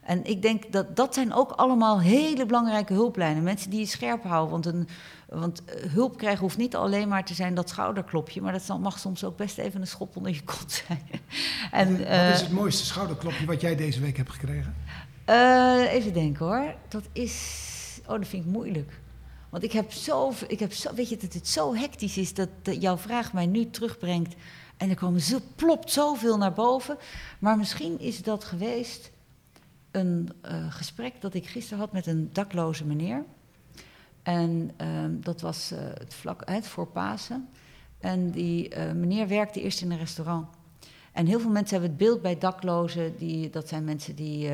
en 0.03 0.25
ik 0.25 0.41
denk 0.41 0.71
dat 0.71 0.95
dat 0.95 1.13
zijn 1.13 1.33
ook 1.33 1.51
allemaal 1.51 2.01
hele 2.01 2.45
belangrijke 2.45 2.93
hulplijnen. 2.93 3.43
Mensen 3.43 3.69
die 3.69 3.79
je 3.79 3.85
scherp 3.85 4.23
houden. 4.23 4.51
Want, 4.51 4.65
een, 4.65 4.87
want 5.29 5.63
hulp 5.87 6.17
krijgen 6.17 6.41
hoeft 6.41 6.57
niet 6.57 6.75
alleen 6.75 7.07
maar 7.07 7.25
te 7.25 7.33
zijn 7.33 7.55
dat 7.55 7.69
schouderklopje. 7.69 8.41
Maar 8.41 8.51
dat 8.51 8.79
mag 8.79 8.99
soms 8.99 9.23
ook 9.23 9.37
best 9.37 9.57
even 9.57 9.81
een 9.81 9.87
schop 9.87 10.17
onder 10.17 10.31
je 10.31 10.43
kont 10.43 10.83
zijn. 10.87 11.01
en, 11.71 11.97
wat 11.97 12.35
is 12.35 12.41
het 12.41 12.51
mooiste 12.51 12.85
schouderklopje 12.85 13.45
wat 13.45 13.61
jij 13.61 13.75
deze 13.75 14.01
week 14.01 14.17
hebt 14.17 14.31
gekregen? 14.31 14.75
Uh, 15.29 15.93
even 15.93 16.13
denken 16.13 16.45
hoor. 16.45 16.75
Dat 16.87 17.03
is. 17.11 17.99
Oh, 18.07 18.17
dat 18.17 18.27
vind 18.27 18.45
ik 18.45 18.51
moeilijk. 18.51 18.99
Want 19.49 19.63
ik 19.63 19.71
heb 19.71 19.91
zo. 19.91 20.31
Ik 20.47 20.59
heb 20.59 20.73
zo 20.73 20.93
weet 20.93 21.09
je 21.09 21.17
dat 21.17 21.33
het 21.33 21.47
zo 21.47 21.75
hectisch 21.75 22.17
is 22.17 22.33
dat, 22.33 22.49
jouw 22.63 22.97
vraag 22.97 23.33
mij 23.33 23.45
nu 23.45 23.69
terugbrengt. 23.69 24.35
En 24.77 24.89
er 24.89 24.95
komen 24.95 25.21
zo, 25.21 25.39
plopt 25.55 25.91
zoveel 25.91 26.37
naar 26.37 26.53
boven. 26.53 26.97
Maar 27.39 27.57
misschien 27.57 27.99
is 27.99 28.21
dat 28.21 28.43
geweest 28.43 29.11
een 29.91 30.29
uh, 30.45 30.73
gesprek 30.73 31.21
dat 31.21 31.33
ik 31.33 31.47
gisteren 31.47 31.79
had 31.79 31.91
met 31.91 32.07
een 32.07 32.29
dakloze 32.33 32.85
meneer. 32.85 33.23
En 34.23 34.71
uh, 34.81 34.87
dat 35.09 35.41
was 35.41 35.71
uh, 35.71 35.79
het 35.79 36.13
vlak 36.13 36.43
uit 36.43 36.67
voor 36.67 36.87
Pasen. 36.87 37.49
En 37.99 38.31
die 38.31 38.77
meneer 38.77 39.27
werkte 39.27 39.61
eerst 39.61 39.81
in 39.81 39.91
een 39.91 39.97
restaurant. 39.97 40.47
En 41.11 41.25
heel 41.25 41.39
veel 41.39 41.49
mensen 41.49 41.79
hebben 41.79 41.97
het 41.97 42.07
beeld 42.07 42.21
bij 42.21 42.37
daklozen, 42.37 43.17
die, 43.17 43.49
dat 43.49 43.67
zijn 43.67 43.83
mensen 43.83 44.15
die 44.15 44.49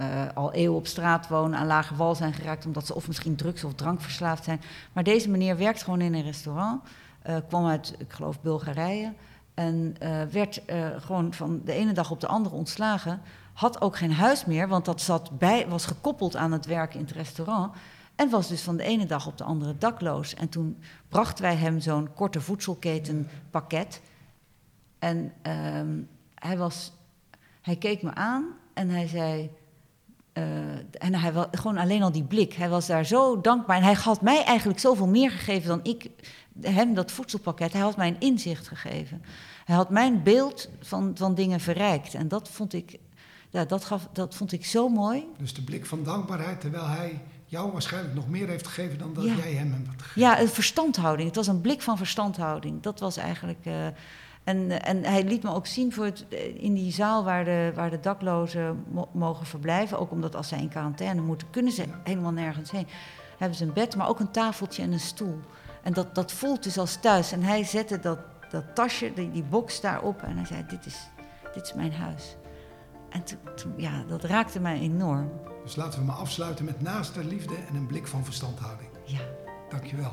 uh, 0.00 0.22
al 0.34 0.52
eeuwen 0.52 0.78
op 0.78 0.86
straat 0.86 1.28
wonen, 1.28 1.58
aan 1.58 1.66
lage 1.66 1.96
wal 1.96 2.14
zijn 2.14 2.32
geraakt 2.32 2.66
omdat 2.66 2.86
ze 2.86 2.94
of 2.94 3.06
misschien 3.06 3.36
drugs- 3.36 3.64
of 3.64 3.74
drankverslaafd 3.74 4.44
zijn. 4.44 4.60
Maar 4.92 5.04
deze 5.04 5.30
meneer 5.30 5.56
werkt 5.56 5.82
gewoon 5.82 6.00
in 6.00 6.14
een 6.14 6.22
restaurant, 6.22 6.82
uh, 7.26 7.36
kwam 7.48 7.66
uit, 7.66 7.94
ik 7.98 8.12
geloof, 8.12 8.40
Bulgarije. 8.40 9.12
En 9.54 9.94
uh, 10.02 10.22
werd 10.22 10.62
gewoon 10.98 11.32
van 11.32 11.60
de 11.64 11.72
ene 11.72 11.92
dag 11.92 12.10
op 12.10 12.20
de 12.20 12.26
andere 12.26 12.54
ontslagen. 12.54 13.20
had 13.52 13.80
ook 13.80 13.96
geen 13.96 14.12
huis 14.12 14.44
meer, 14.44 14.68
want 14.68 14.84
dat 14.84 15.00
zat 15.00 15.38
bij, 15.38 15.68
was 15.68 15.86
gekoppeld 15.86 16.36
aan 16.36 16.52
het 16.52 16.66
werk 16.66 16.94
in 16.94 17.00
het 17.00 17.10
restaurant. 17.10 17.74
En 18.20 18.30
was 18.30 18.48
dus 18.48 18.62
van 18.62 18.76
de 18.76 18.82
ene 18.82 19.06
dag 19.06 19.26
op 19.26 19.38
de 19.38 19.44
andere 19.44 19.78
dakloos. 19.78 20.34
En 20.34 20.48
toen 20.48 20.82
brachten 21.08 21.44
wij 21.44 21.56
hem 21.56 21.80
zo'n 21.80 22.12
korte 22.14 22.40
voedselketenpakket. 22.40 24.00
En 24.98 25.32
ehm, 25.42 25.98
hij, 26.34 26.58
was, 26.58 26.92
hij 27.60 27.76
keek 27.76 28.02
me 28.02 28.14
aan 28.14 28.44
en 28.74 28.88
hij 28.88 29.06
zei. 29.06 29.50
Eh, 30.40 31.06
en 31.06 31.14
hij 31.14 31.32
was 31.32 31.46
gewoon 31.50 31.76
alleen 31.76 32.02
al 32.02 32.12
die 32.12 32.24
blik. 32.24 32.52
Hij 32.52 32.68
was 32.68 32.86
daar 32.86 33.04
zo 33.04 33.40
dankbaar. 33.40 33.76
En 33.76 33.82
hij 33.82 33.92
had 33.92 34.22
mij 34.22 34.44
eigenlijk 34.44 34.78
zoveel 34.78 35.06
meer 35.06 35.30
gegeven 35.30 35.68
dan 35.68 35.80
ik 35.82 36.10
hem 36.60 36.94
dat 36.94 37.12
voedselpakket. 37.12 37.72
Hij 37.72 37.80
had 37.82 37.96
mij 37.96 38.08
een 38.08 38.20
inzicht 38.20 38.68
gegeven. 38.68 39.22
Hij 39.64 39.76
had 39.76 39.90
mijn 39.90 40.22
beeld 40.22 40.68
van, 40.80 41.10
van 41.14 41.34
dingen 41.34 41.60
verrijkt. 41.60 42.14
En 42.14 42.28
dat 42.28 42.48
vond 42.48 42.72
ik, 42.72 42.98
ja, 43.50 43.64
dat 43.64 43.84
gaf, 43.84 44.08
dat 44.12 44.34
vond 44.34 44.52
ik 44.52 44.64
zo 44.66 44.88
mooi. 44.88 45.24
Dus 45.38 45.54
de 45.54 45.62
blik 45.62 45.86
van 45.86 46.04
dankbaarheid, 46.04 46.60
terwijl 46.60 46.86
hij 46.86 47.20
jou 47.44 47.72
waarschijnlijk 47.72 48.14
nog 48.14 48.28
meer 48.28 48.48
heeft 48.48 48.66
gegeven 48.66 48.98
dan 48.98 49.14
dat 49.14 49.24
Ja. 49.24 49.34
jij 49.34 49.52
hem 49.52 49.72
hebt 49.72 50.02
gegeven. 50.02 50.20
Ja, 50.20 50.40
een 50.40 50.48
verstandhouding. 50.48 51.26
Het 51.26 51.36
was 51.36 51.46
een 51.46 51.60
blik 51.60 51.82
van 51.82 51.96
verstandhouding. 51.96 52.82
Dat 52.82 53.00
was 53.00 53.16
eigenlijk. 53.16 53.58
eh, 53.66 53.86
en, 54.50 54.82
en 54.82 55.04
hij 55.04 55.24
liet 55.24 55.42
me 55.42 55.54
ook 55.54 55.66
zien 55.66 55.92
voor 55.92 56.04
het, 56.04 56.28
eh, 56.28 56.62
in 56.62 56.74
die 56.74 56.92
zaal 56.92 57.24
waar 57.24 57.44
de, 57.44 57.72
waar 57.74 57.90
de 57.90 58.00
daklozen 58.00 58.84
mo- 58.90 59.08
mogen 59.12 59.46
verblijven. 59.46 59.98
Ook 59.98 60.10
omdat 60.10 60.36
als 60.36 60.48
zij 60.48 60.58
in 60.60 60.68
quarantaine 60.68 61.20
moeten, 61.20 61.50
kunnen 61.50 61.72
ze 61.72 61.84
helemaal 62.04 62.32
nergens 62.32 62.70
heen. 62.70 62.86
Hebben 63.38 63.58
ze 63.58 63.64
een 63.64 63.72
bed, 63.72 63.96
maar 63.96 64.08
ook 64.08 64.20
een 64.20 64.30
tafeltje 64.30 64.82
en 64.82 64.92
een 64.92 65.00
stoel. 65.00 65.40
En 65.82 65.92
dat, 65.92 66.14
dat 66.14 66.32
voelt 66.32 66.62
dus 66.62 66.78
als 66.78 66.96
thuis. 67.00 67.32
En 67.32 67.42
hij 67.42 67.64
zette 67.64 67.98
dat, 68.00 68.18
dat 68.50 68.74
tasje, 68.74 69.12
die, 69.14 69.30
die 69.30 69.42
box 69.42 69.80
daarop. 69.80 70.22
En 70.22 70.36
hij 70.36 70.46
zei: 70.46 70.64
dit 70.68 70.86
is, 70.86 71.08
dit 71.54 71.64
is 71.64 71.74
mijn 71.74 71.92
huis. 71.92 72.36
En 73.08 73.24
toen, 73.24 73.38
toen- 73.56 73.74
ja, 73.76 74.04
dat 74.08 74.24
raakte 74.24 74.60
mij 74.60 74.78
enorm. 74.78 75.30
Dus 75.62 75.76
laten 75.76 75.98
we 76.00 76.04
maar 76.06 76.16
afsluiten 76.16 76.64
met 76.64 76.80
naast 76.80 77.14
de 77.14 77.24
liefde 77.24 77.54
en 77.68 77.74
een 77.74 77.86
blik 77.86 78.06
van 78.06 78.24
verstandhouding. 78.24 78.88
Ja. 79.04 79.20
Dankjewel. 79.68 80.12